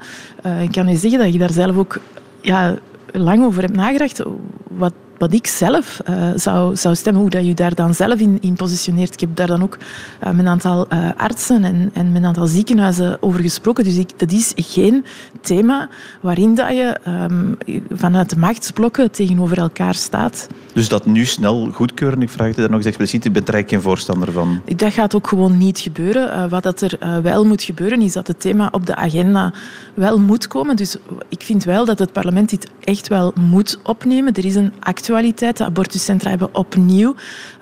ik 0.62 0.72
kan 0.72 0.88
u 0.88 0.96
zeggen 0.96 1.18
dat 1.18 1.32
je 1.32 1.38
daar 1.38 1.52
zelf 1.52 1.69
ook 1.78 1.98
ja, 2.40 2.76
lang 3.12 3.44
over 3.44 3.62
hebt 3.62 3.76
nagedacht. 3.76 4.22
Wat 4.68 4.92
wat 5.20 5.32
ik 5.32 5.46
zelf 5.46 6.00
uh, 6.10 6.30
zou, 6.34 6.76
zou 6.76 6.94
stemmen, 6.94 7.22
hoe 7.22 7.30
dat 7.30 7.46
je 7.46 7.54
daar 7.54 7.74
dan 7.74 7.94
zelf 7.94 8.18
in, 8.18 8.38
in 8.40 8.54
positioneert. 8.54 9.12
Ik 9.12 9.20
heb 9.20 9.36
daar 9.36 9.46
dan 9.46 9.62
ook 9.62 9.76
uh, 9.76 10.30
met 10.30 10.38
een 10.38 10.48
aantal 10.48 10.86
uh, 10.92 11.08
artsen 11.16 11.64
en, 11.64 11.90
en 11.94 12.12
met 12.12 12.22
een 12.22 12.28
aantal 12.28 12.46
ziekenhuizen 12.46 13.22
over 13.22 13.40
gesproken. 13.40 13.84
Dus 13.84 13.96
ik, 13.96 14.18
dat 14.18 14.32
is 14.32 14.52
geen 14.56 15.04
thema 15.40 15.88
waarin 16.20 16.54
dat 16.54 16.68
je 16.68 16.98
um, 17.08 17.56
vanuit 17.90 18.30
de 18.30 18.36
machtsblokken 18.36 19.10
tegenover 19.10 19.58
elkaar 19.58 19.94
staat. 19.94 20.46
Dus 20.72 20.88
dat 20.88 21.06
nu 21.06 21.24
snel 21.24 21.68
goedkeuren, 21.72 22.22
ik 22.22 22.30
vraag 22.30 22.46
het 22.46 22.56
daar 22.56 22.68
nog 22.68 22.76
eens 22.76 22.86
expliciet, 22.86 23.24
ik 23.24 23.32
ben 23.32 23.46
er 23.46 23.64
geen 23.66 23.82
voorstander 23.82 24.32
van. 24.32 24.60
Dat 24.76 24.92
gaat 24.92 25.14
ook 25.14 25.26
gewoon 25.26 25.58
niet 25.58 25.78
gebeuren. 25.78 26.48
wat 26.48 26.62
dat 26.62 26.80
er 26.80 27.22
wel 27.22 27.44
moet 27.44 27.62
gebeuren, 27.62 28.00
is 28.00 28.12
dat 28.12 28.26
het 28.26 28.40
thema 28.40 28.68
op 28.72 28.86
de 28.86 28.94
agenda 28.94 29.52
wel 29.94 30.18
moet 30.18 30.46
komen. 30.46 30.76
Dus 30.76 30.96
ik 31.28 31.42
vind 31.42 31.64
wel 31.64 31.84
dat 31.84 31.98
het 31.98 32.12
parlement 32.12 32.50
dit 32.50 32.70
echt 32.80 33.08
wel 33.08 33.32
moet 33.40 33.78
opnemen. 33.82 34.34
Er 34.34 34.44
is 34.44 34.54
een 34.54 34.72
actuele 34.80 35.09
De 35.10 35.64
abortuscentra 35.64 36.30
hebben 36.30 36.54
opnieuw 36.54 37.14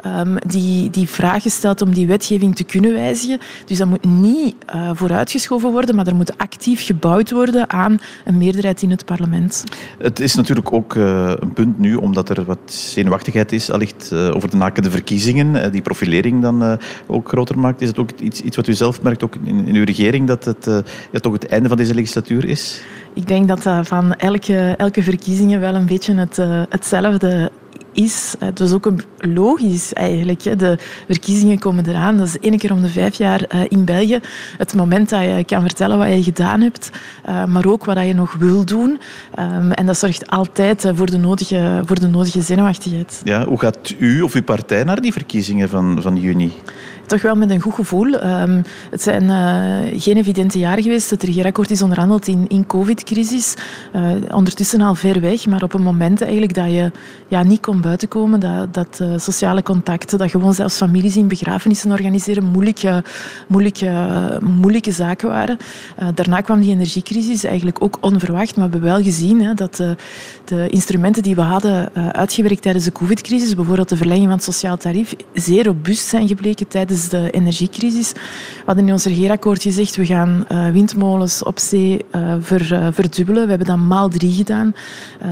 um, 0.07 0.37
die, 0.47 0.91
die 0.91 1.09
vraag 1.09 1.43
gesteld 1.43 1.83
om 1.83 1.95
die 1.95 2.07
wetgeving 2.07 2.57
te 2.57 2.65
kunnen 2.65 2.93
wijzigen. 2.93 3.39
Dus 3.65 3.79
dat 3.79 3.89
moet 3.89 4.05
niet 4.05 4.55
uh, 4.75 4.91
vooruitgeschoven 4.95 5.71
worden, 5.71 5.95
maar 5.95 6.07
er 6.07 6.15
moet 6.15 6.39
actief 6.39 6.87
gebouwd 6.87 7.31
worden 7.31 7.71
aan 7.71 7.99
een 8.25 8.39
meerderheid 8.39 8.83
in 8.83 8.91
het 8.91 9.05
parlement. 9.05 9.65
Het 9.99 10.21
is 10.21 10.35
natuurlijk 10.35 10.73
ook 10.73 10.95
uh, 10.95 11.33
een 11.39 11.53
punt 11.53 11.79
nu, 11.79 11.95
omdat 11.95 12.29
er 12.29 12.45
wat 12.45 12.59
zenuwachtigheid 12.65 13.53
is, 13.53 13.71
allicht 13.71 14.11
uh, 14.13 14.35
over 14.35 14.51
de 14.51 14.57
nakende 14.57 14.91
verkiezingen, 14.91 15.73
die 15.73 15.83
profilering 15.83 16.43
dan 16.43 16.79
ook 17.07 17.29
groter 17.29 17.59
maakt. 17.59 17.81
Is 17.81 17.89
het 17.89 17.99
ook 17.99 18.11
iets, 18.21 18.41
iets 18.41 18.57
wat 18.57 18.67
u 18.67 18.75
zelf 18.75 19.03
merkt, 19.03 19.25
ook 19.25 19.35
in, 19.45 19.67
in 19.67 19.75
uw 19.75 19.85
regering, 19.85 20.27
dat 20.27 20.45
het 20.45 20.65
ja, 21.13 21.19
toch 21.21 21.33
het 21.33 21.47
einde 21.47 21.69
van 21.69 21.77
deze 21.77 21.95
legislatuur 21.95 22.45
is? 22.45 22.81
Ik 23.15 23.27
denk 23.27 23.49
dat 23.49 23.63
dat 23.63 23.87
van 23.87 24.15
elke, 24.15 24.75
elke 24.77 25.03
verkiezingen 25.03 25.61
wel 25.61 25.75
een 25.75 25.87
beetje 25.87 26.15
het, 26.15 26.37
hetzelfde 26.69 27.51
is. 27.99 28.35
Het 28.39 28.61
is 28.61 28.73
ook 28.73 28.93
logisch 29.19 29.93
eigenlijk. 29.93 30.59
De 30.59 30.79
verkiezingen 31.07 31.59
komen 31.59 31.89
eraan. 31.89 32.17
Dat 32.17 32.27
is 32.27 32.39
één 32.39 32.59
keer 32.59 32.73
om 32.73 32.83
de 32.83 32.89
vijf 32.89 33.17
jaar 33.17 33.43
eh, 33.43 33.61
in 33.69 33.85
België. 33.85 34.21
Het 34.59 34.75
moment 34.75 35.09
dat 35.09 35.23
je 35.23 35.45
kan 35.47 35.61
vertellen 35.61 35.99
wat 35.99 36.09
je 36.09 36.23
gedaan 36.23 36.61
hebt, 36.61 36.91
eh, 37.25 37.45
maar 37.45 37.67
ook 37.67 37.85
wat 37.85 38.07
je 38.07 38.15
nog 38.15 38.35
wil 38.35 38.65
doen. 38.65 39.01
Ehm, 39.35 39.71
en 39.71 39.87
dat 39.87 39.99
zorgt 39.99 40.31
altijd 40.31 40.85
eh, 40.85 40.93
voor 40.95 41.11
de 41.11 41.19
nodige, 41.19 41.83
voor 41.85 42.01
de 42.01 42.09
nodige 42.09 42.43
zenuwachtigheid. 42.43 43.21
Ja, 43.25 43.45
hoe 43.45 43.59
gaat 43.59 43.95
u 43.99 44.21
of 44.21 44.35
uw 44.35 44.43
partij 44.43 44.85
naar 44.85 45.01
die 45.01 45.13
verkiezingen 45.13 45.69
van, 45.69 45.99
van 46.03 46.17
juni? 46.17 46.53
Toch 47.09 47.23
wel 47.23 47.35
met 47.35 47.51
een 47.51 47.61
goed 47.61 47.75
gevoel. 47.75 48.25
Um, 48.25 48.63
het 48.91 49.03
zijn 49.03 49.23
uh, 49.23 50.01
geen 50.01 50.17
evidente 50.17 50.59
jaren 50.59 50.83
geweest. 50.83 51.11
Het 51.11 51.23
regeerakkoord 51.23 51.71
is 51.71 51.83
onderhandeld 51.83 52.27
in, 52.27 52.45
in 52.49 52.67
covid-crisis. 52.67 53.55
Uh, 53.95 54.11
ondertussen 54.31 54.81
al 54.81 54.95
ver 54.95 55.21
weg, 55.21 55.47
maar 55.47 55.63
op 55.63 55.75
een 55.75 55.83
moment 55.83 56.23
eigenlijk 56.23 56.55
dat 56.55 56.71
je 56.71 56.91
ja, 57.29 57.43
niet 57.43 57.61
kon 57.61 57.81
buitenkomen, 57.81 58.41
dat, 58.41 58.75
dat 58.75 58.99
uh, 59.03 59.19
sociale 59.19 59.63
contacten, 59.63 60.19
dat 60.19 60.31
gewoon 60.31 60.55
zelfs 60.55 60.77
families 60.77 61.17
in 61.17 61.29
begrafenissen 61.29 61.91
organiseren, 61.91 62.45
moeilijke, 62.45 63.05
moeilijke, 63.47 64.39
moeilijke 64.43 64.93
zaken 64.93 65.29
waren. 65.29 65.57
daarna 66.15 66.41
kwam 66.41 66.61
die 66.61 66.71
energiecrisis 66.71 67.45
eigenlijk 67.45 67.83
ook 67.83 67.99
onverwacht, 68.01 68.57
maar 68.57 68.67
we 68.67 68.73
hebben 68.73 68.91
wel 68.91 69.03
gezien 69.03 69.43
hè, 69.43 69.55
dat 69.55 69.77
de 70.45 70.69
instrumenten 70.69 71.23
die 71.23 71.35
we 71.35 71.41
hadden 71.41 71.95
uitgewerkt 72.13 72.63
tijdens 72.63 72.85
de 72.85 72.93
covid-crisis, 72.93 73.55
bijvoorbeeld 73.55 73.89
de 73.89 73.97
verlenging 73.97 74.27
van 74.27 74.37
het 74.37 74.45
sociaal 74.45 74.77
tarief, 74.77 75.15
zeer 75.35 75.65
robuust 75.65 76.09
zijn 76.09 76.29
gebleken 76.29 76.69
tijdens 76.69 76.98
de 77.03 77.31
energiecrisis. 77.31 78.13
We 78.13 78.63
hadden 78.65 78.87
in 78.87 78.93
ons 78.93 79.05
regeerakkoord 79.05 79.63
gezegd, 79.63 79.97
we 79.97 80.07
gaan 80.07 80.45
uh, 80.49 80.71
windmolens 80.71 81.43
op 81.43 81.59
zee 81.59 82.05
uh, 82.15 82.35
ver, 82.41 82.73
uh, 82.73 82.87
verdubbelen. 82.93 83.43
We 83.43 83.49
hebben 83.49 83.67
dat 83.67 83.77
maal 83.77 84.09
drie 84.09 84.33
gedaan. 84.33 84.75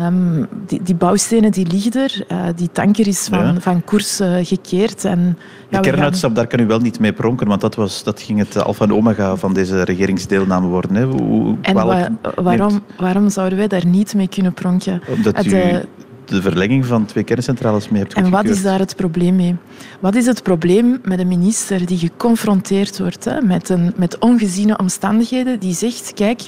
Um, 0.02 0.46
die, 0.66 0.82
die, 0.82 0.94
bouwstenen 0.94 1.50
die 1.50 1.66
liggen 1.66 2.02
er. 2.02 2.24
die 2.56 2.70
tanker 2.72 3.06
is 3.06 3.28
van, 3.30 3.44
ja. 3.44 3.60
van 3.60 3.84
koers 3.84 4.20
gekeerd. 4.42 5.04
En, 5.04 5.38
ja, 5.68 5.80
de 5.80 5.90
kernuitstap, 5.90 6.30
gaan... 6.30 6.38
daar 6.38 6.46
kan 6.46 6.60
u 6.60 6.66
wel 6.66 6.80
niet 6.80 7.00
mee 7.00 7.12
pronken, 7.12 7.46
want 7.48 7.60
dat, 7.60 7.74
was, 7.74 8.02
dat 8.02 8.22
ging 8.22 8.38
het 8.38 8.62
alfa 8.62 8.84
en 8.84 8.92
omega 8.92 9.36
van 9.36 9.54
deze 9.54 9.82
regeringsdeelname 9.82 10.66
worden. 10.66 10.94
Hè. 10.94 11.04
Hoe, 11.04 11.56
en 11.62 11.74
wa 11.74 12.10
waarom, 12.34 12.82
waarom 12.96 13.30
zouden 13.30 13.58
wij 13.58 13.68
daar 13.68 13.86
niet 13.86 14.14
mee 14.14 14.28
kunnen 14.28 14.52
pronken? 14.52 15.02
Omdat 15.08 15.46
u 15.46 15.48
de 15.48 15.84
verlenging 16.30 16.86
van 16.86 17.04
twee 17.04 17.24
kerncentrales 17.24 17.88
mee 17.88 18.00
hebt 18.02 18.14
En 18.14 18.30
wat 18.30 18.44
is 18.44 18.62
daar 18.62 18.78
het 18.78 18.96
probleem 18.96 19.36
mee? 19.36 19.56
Wat 20.00 20.14
is 20.14 20.26
het 20.26 20.42
probleem 20.42 21.00
met 21.02 21.18
een 21.18 21.28
minister 21.28 21.86
die 21.86 21.98
geconfronteerd 21.98 22.98
wordt 22.98 23.24
hè, 23.24 23.40
met, 23.40 23.68
een, 23.68 23.92
met 23.96 24.18
ongeziene 24.18 24.78
omstandigheden, 24.78 25.58
die 25.58 25.74
zegt, 25.74 26.12
kijk, 26.14 26.40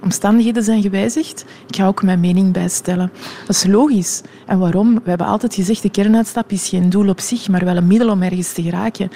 omstandigheden 0.00 0.62
zijn 0.62 0.82
gewijzigd, 0.82 1.44
ik 1.68 1.76
ga 1.76 1.86
ook 1.86 2.02
mijn 2.02 2.20
mening 2.20 2.52
bijstellen. 2.52 3.10
Dat 3.46 3.56
is 3.56 3.66
logisch. 3.66 4.20
En 4.46 4.58
waarom? 4.58 4.94
We 4.94 5.08
hebben 5.08 5.26
altijd 5.26 5.54
gezegd, 5.54 5.82
de 5.82 5.90
kernuitstap 5.90 6.50
is 6.50 6.68
geen 6.68 6.90
doel 6.90 7.08
op 7.08 7.20
zich, 7.20 7.48
maar 7.48 7.64
wel 7.64 7.76
een 7.76 7.86
middel 7.86 8.10
om 8.10 8.22
ergens 8.22 8.52
te 8.52 8.62
geraken. 8.62 9.10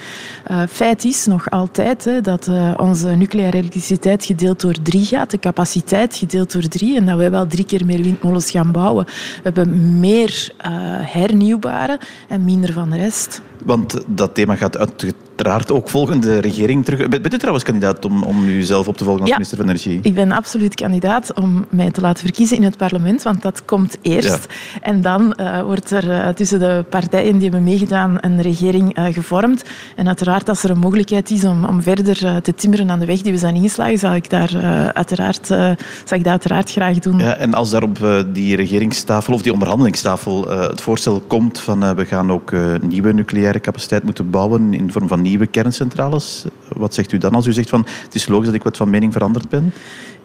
Uh, 0.51 0.61
feit 0.69 1.05
is 1.05 1.25
nog 1.25 1.49
altijd 1.49 2.05
hè, 2.05 2.21
dat 2.21 2.47
uh, 2.47 2.73
onze 2.77 3.07
nucleaire 3.07 3.57
elektriciteit 3.57 4.25
gedeeld 4.25 4.61
door 4.61 4.75
drie 4.81 5.05
gaat, 5.05 5.31
de 5.31 5.39
capaciteit 5.39 6.15
gedeeld 6.15 6.51
door 6.51 6.67
drie, 6.67 6.97
en 6.97 7.05
dat 7.05 7.17
we 7.17 7.29
wel 7.29 7.47
drie 7.47 7.65
keer 7.65 7.85
meer 7.85 8.01
windmolens 8.01 8.51
gaan 8.51 8.71
bouwen. 8.71 9.05
We 9.05 9.41
hebben 9.43 9.99
meer 9.99 10.51
uh, 10.57 10.71
hernieuwbare 10.99 11.99
en 12.27 12.43
minder 12.43 12.73
van 12.73 12.89
de 12.89 12.97
rest. 12.97 13.41
Want 13.63 14.03
dat 14.07 14.35
thema 14.35 14.55
gaat 14.55 14.77
uiteraard 14.77 15.71
ook 15.71 15.89
volgende 15.89 16.39
regering 16.39 16.85
terug. 16.85 17.07
Bent 17.07 17.33
u 17.33 17.37
trouwens 17.37 17.65
kandidaat 17.65 18.05
om, 18.05 18.23
om 18.23 18.47
u 18.47 18.61
zelf 18.61 18.87
op 18.87 18.97
te 18.97 19.03
volgen 19.03 19.21
als 19.21 19.29
ja, 19.29 19.35
minister 19.35 19.57
van 19.57 19.67
Energie? 19.67 19.99
ik 20.01 20.13
ben 20.13 20.31
absoluut 20.31 20.75
kandidaat 20.75 21.33
om 21.33 21.65
mij 21.69 21.91
te 21.91 22.01
laten 22.01 22.23
verkiezen 22.23 22.57
in 22.57 22.63
het 22.63 22.77
parlement, 22.77 23.23
want 23.23 23.41
dat 23.41 23.65
komt 23.65 23.97
eerst. 24.01 24.27
Ja. 24.27 24.79
En 24.81 25.01
dan 25.17 25.33
uh, 25.39 25.61
wordt 25.61 25.91
er 25.91 26.09
uh, 26.09 26.27
tussen 26.27 26.59
de 26.59 26.85
partijen 26.89 27.33
die 27.33 27.41
hebben 27.41 27.63
meegedaan 27.63 28.17
een 28.21 28.41
regering 28.41 28.97
uh, 28.97 29.05
gevormd. 29.05 29.63
En 29.95 30.07
uiteraard, 30.07 30.49
als 30.49 30.63
er 30.63 30.69
een 30.69 30.79
mogelijkheid 30.79 31.29
is 31.29 31.43
om, 31.43 31.65
om 31.65 31.81
verder 31.81 32.41
te 32.41 32.53
timmeren 32.53 32.91
aan 32.91 32.99
de 32.99 33.05
weg 33.05 33.21
die 33.21 33.31
we 33.31 33.37
zijn 33.37 33.55
ingeslagen, 33.55 33.97
zal 33.97 34.15
ik, 34.15 34.29
daar, 34.29 34.55
uiteraard, 34.93 35.47
zal 35.47 36.17
ik 36.17 36.23
dat 36.23 36.27
uiteraard 36.27 36.71
graag 36.71 36.99
doen. 36.99 37.19
Ja, 37.19 37.35
en 37.35 37.53
als 37.53 37.69
daar 37.69 37.83
op 37.83 37.99
die 38.33 38.55
regeringstafel 38.55 39.33
of 39.33 39.41
die 39.41 39.53
onderhandelingstafel 39.53 40.49
het 40.49 40.81
voorstel 40.81 41.21
komt 41.27 41.59
van 41.59 41.95
we 41.95 42.05
gaan 42.05 42.31
ook 42.31 42.51
nieuwe 42.81 43.13
nucleaire 43.13 43.59
capaciteit 43.59 44.03
moeten 44.03 44.29
bouwen 44.29 44.73
in 44.73 44.91
vorm 44.91 45.07
van 45.07 45.21
nieuwe 45.21 45.47
kerncentrales, 45.47 46.45
wat 46.67 46.93
zegt 46.93 47.11
u 47.11 47.17
dan 47.17 47.35
als 47.35 47.47
u 47.47 47.53
zegt 47.53 47.69
van 47.69 47.85
het 48.03 48.15
is 48.15 48.27
logisch 48.27 48.45
dat 48.45 48.55
ik 48.55 48.63
wat 48.63 48.77
van 48.77 48.89
mening 48.89 49.13
veranderd 49.13 49.49
ben? 49.49 49.73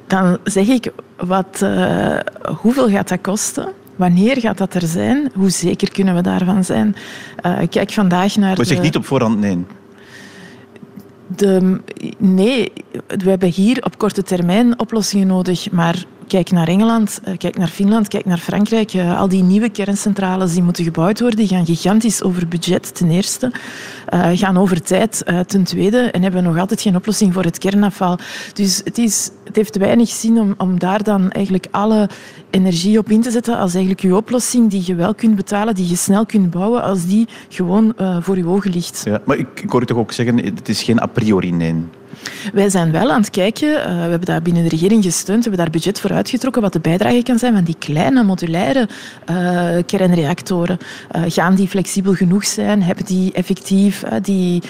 Dan 0.07 0.39
zeg 0.45 0.67
ik, 0.67 0.93
wat, 1.17 1.67
hoeveel 2.61 2.89
gaat 2.89 3.09
dat 3.09 3.21
kosten? 3.21 3.69
Wanneer 4.03 4.41
gaat 4.41 4.59
dat 4.59 4.75
er 4.75 4.87
zijn? 4.87 5.31
Hoe 5.35 5.51
zeker 5.51 5.91
kunnen 5.91 6.15
we 6.15 6.21
daarvan 6.21 6.65
zijn? 6.65 6.97
Uh, 7.47 7.59
kijk 7.71 7.91
vandaag 7.93 8.37
naar. 8.37 8.57
Zeg 8.65 8.77
de... 8.77 8.83
niet 8.83 8.97
op 8.97 9.05
voorhand 9.05 9.39
nee. 9.39 9.65
De, 11.37 11.81
nee, 12.19 12.73
we 13.07 13.31
hebben 13.31 13.49
hier 13.49 13.85
op 13.85 13.99
korte 13.99 14.23
termijn 14.23 14.79
oplossingen 14.79 15.27
nodig, 15.27 15.71
maar 15.71 16.05
kijk 16.33 16.51
naar 16.51 16.69
Engeland, 16.69 17.21
kijk 17.39 17.57
naar 17.57 17.69
Finland, 17.69 18.09
kijk 18.09 18.25
naar 18.25 18.39
Frankrijk. 18.39 18.93
Al 19.17 19.29
die 19.29 19.43
nieuwe 19.43 19.69
kerncentrales 19.69 20.53
die 20.53 20.63
moeten 20.63 20.85
gebouwd 20.85 21.21
worden, 21.21 21.39
die 21.39 21.49
gaan 21.49 21.67
gigantisch 21.67 22.23
over 22.23 22.49
budget 22.49 22.95
ten 22.95 23.11
eerste, 23.11 23.53
uh, 24.15 24.31
gaan 24.33 24.59
over 24.59 24.83
tijd 24.83 25.25
ten 25.47 25.65
tweede 25.65 25.99
en 25.99 26.23
hebben 26.23 26.43
nog 26.43 26.59
altijd 26.59 26.81
geen 26.81 26.97
oplossing 26.97 27.33
voor 27.33 27.45
het 27.45 27.59
kernafval. 27.59 28.19
Dus 28.53 28.81
het, 28.85 28.99
is, 28.99 29.31
het 29.45 29.57
heeft 29.57 29.77
weinig 29.77 30.09
zin 30.09 30.39
om, 30.39 30.55
om 30.57 30.79
daar 30.79 31.03
dan 31.03 31.31
eigenlijk 31.31 31.67
alle 31.71 32.09
energie 32.51 32.99
op 32.99 33.11
in 33.11 33.23
te 33.23 33.31
zetten 33.31 33.59
als 33.59 33.73
eigenlijk 33.73 34.03
je 34.03 34.17
oplossing 34.17 34.71
die 34.71 34.83
je 34.85 34.95
wel 34.95 35.15
kunt 35.15 35.37
betalen, 35.37 35.75
die 35.75 35.89
je 35.89 35.97
snel 35.97 36.27
kunt 36.27 36.51
bouwen, 36.51 36.83
als 36.83 37.07
die 37.07 37.29
gewoon 37.49 37.95
voor 38.21 38.37
je 38.37 38.47
ogen 38.47 38.71
ligt. 38.71 39.03
Ja, 39.05 39.21
maar 39.25 39.37
ik, 39.37 39.61
ik 39.63 39.71
hoor 39.71 39.83
u 39.83 39.87
toch 39.87 39.99
ook 39.99 40.13
zeggen, 40.13 40.37
het 40.45 40.69
is 40.69 40.83
geen 40.83 41.01
a 41.01 41.07
priori 41.07 41.53
nee. 41.53 41.75
Wij 42.53 42.71
zijn 42.71 42.93
wel 42.93 43.11
aan 43.11 43.21
het 43.21 43.31
kijken, 43.31 43.69
uh, 43.69 43.85
we 43.85 43.91
hebben 43.91 44.25
daar 44.25 44.43
binnen 44.43 44.63
de 44.63 44.69
regering 44.69 45.05
gesteund, 45.05 45.43
hebben 45.43 45.61
daar 45.61 45.71
budget 45.71 46.01
voor 46.01 46.13
uitgetrokken 46.13 46.63
wat 46.63 46.73
de 46.73 46.81
bijdrage 46.81 47.23
kan 47.23 47.39
zijn 47.39 47.55
van 47.55 47.65
die 47.65 47.77
kleine 47.79 48.23
modulaire 48.23 48.89
uh, 49.31 49.83
kernreactoren. 49.87 50.79
Uh, 51.17 51.23
gaan 51.27 51.55
die 51.55 51.69
flexibel 51.69 52.15
genoeg 52.15 52.47
zijn? 52.47 52.83
Hebben 52.83 53.05
die 53.05 53.33
effectief 53.33 54.03
die, 54.23 54.63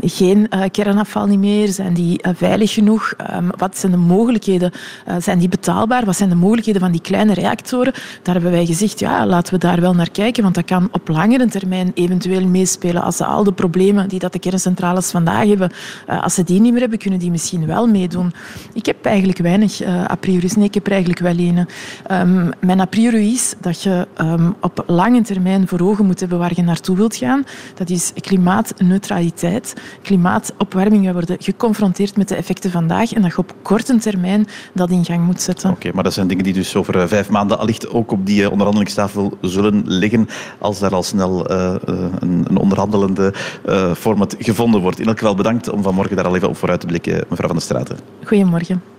geen 0.00 0.48
kernafval 0.70 1.26
niet 1.26 1.38
meer? 1.38 1.68
Zijn 1.68 1.94
die 1.94 2.20
veilig 2.36 2.72
genoeg? 2.72 3.14
Um, 3.34 3.50
wat 3.56 3.78
zijn 3.78 3.92
de 3.92 3.98
mogelijkheden? 3.98 4.72
zijn 5.18 5.38
die 5.38 5.48
betaalbaar? 5.48 6.04
Wat 6.04 6.16
zijn 6.16 6.28
de 6.28 6.34
mogelijkheden 6.34 6.80
van 6.80 6.92
die 6.92 7.00
kleine 7.00 7.34
reactoren? 7.34 7.92
Daar 8.22 8.34
hebben 8.34 8.52
wij 8.52 8.66
gezegd, 8.66 8.98
ja, 8.98 9.26
laten 9.26 9.52
we 9.54 9.58
daar 9.58 9.80
wel 9.80 9.94
naar 9.94 10.10
kijken, 10.10 10.42
want 10.42 10.54
dat 10.54 10.64
kan 10.64 10.88
op 10.92 11.08
langere 11.08 11.46
termijn 11.46 11.90
eventueel 11.94 12.46
meespelen 12.46 13.02
als 13.02 13.20
al 13.20 13.44
de 13.44 13.52
problemen 13.52 14.08
die 14.08 14.18
dat 14.18 14.32
de 14.32 14.38
kerncentrales 14.38 15.10
vandaag 15.10 15.46
hebben, 15.46 15.72
als 16.06 16.34
ze 16.34 16.44
die 16.44 16.60
niet 16.60 16.72
meer 16.72 16.79
hebben, 16.80 16.98
kunnen 16.98 17.18
die 17.18 17.30
misschien 17.30 17.66
wel 17.66 17.86
meedoen. 17.86 18.32
Ik 18.72 18.86
heb 18.86 19.04
eigenlijk 19.04 19.38
weinig 19.38 19.82
uh, 19.82 20.04
a 20.04 20.14
priori. 20.14 20.48
Nee, 20.56 20.64
ik 20.64 20.74
heb 20.74 20.86
er 20.86 20.92
eigenlijk 20.92 21.20
wel 21.20 21.38
een. 21.38 21.66
Um, 22.10 22.50
mijn 22.60 22.80
a 22.80 22.84
priori 22.84 23.32
is 23.32 23.54
dat 23.60 23.82
je 23.82 24.08
um, 24.20 24.54
op 24.60 24.84
lange 24.86 25.22
termijn 25.22 25.68
voor 25.68 25.80
ogen 25.80 26.06
moet 26.06 26.20
hebben 26.20 26.38
waar 26.38 26.52
je 26.54 26.62
naartoe 26.62 26.96
wilt 26.96 27.16
gaan. 27.16 27.44
Dat 27.74 27.90
is 27.90 28.12
klimaatneutraliteit, 28.20 29.74
klimaatopwarming. 30.02 31.06
We 31.06 31.12
worden 31.12 31.36
geconfronteerd 31.38 32.16
met 32.16 32.28
de 32.28 32.34
effecten 32.34 32.70
vandaag 32.70 33.12
en 33.12 33.22
dat 33.22 33.30
je 33.30 33.38
op 33.38 33.54
korte 33.62 33.96
termijn 33.96 34.46
dat 34.72 34.90
in 34.90 35.04
gang 35.04 35.24
moet 35.24 35.42
zetten. 35.42 35.70
Oké, 35.70 35.90
maar 35.94 36.04
dat 36.04 36.12
zijn 36.12 36.26
dingen 36.26 36.44
die 36.44 36.52
dus 36.52 36.76
over 36.76 36.96
uh, 36.96 37.06
vijf 37.06 37.30
maanden 37.30 37.58
allicht 37.58 37.90
ook 37.90 38.12
op 38.12 38.26
die 38.26 38.42
uh, 38.42 38.50
onderhandelingstafel 38.50 39.38
zullen 39.40 39.82
liggen 39.84 40.28
als 40.58 40.78
daar 40.78 40.94
al 40.94 41.02
snel 41.02 41.50
een, 41.50 42.44
een, 42.48 42.56
onderhandelende 42.56 43.34
format 43.96 44.36
gevonden 44.38 44.80
wordt. 44.80 45.00
In 45.00 45.06
elk 45.06 45.18
geval 45.18 45.34
bedankt 45.34 45.70
om 45.70 45.82
vanmorgen 45.82 46.16
daar 46.16 46.26
al 46.26 46.36
even 46.36 46.48
op 46.48 46.56
vooruit 46.56 46.69
te 46.78 46.86
blikken, 46.86 47.24
mevrouw 47.28 47.48
Van 47.48 47.56
der 47.56 47.66
Straten. 47.66 47.98
Goedemorgen. 48.24 48.90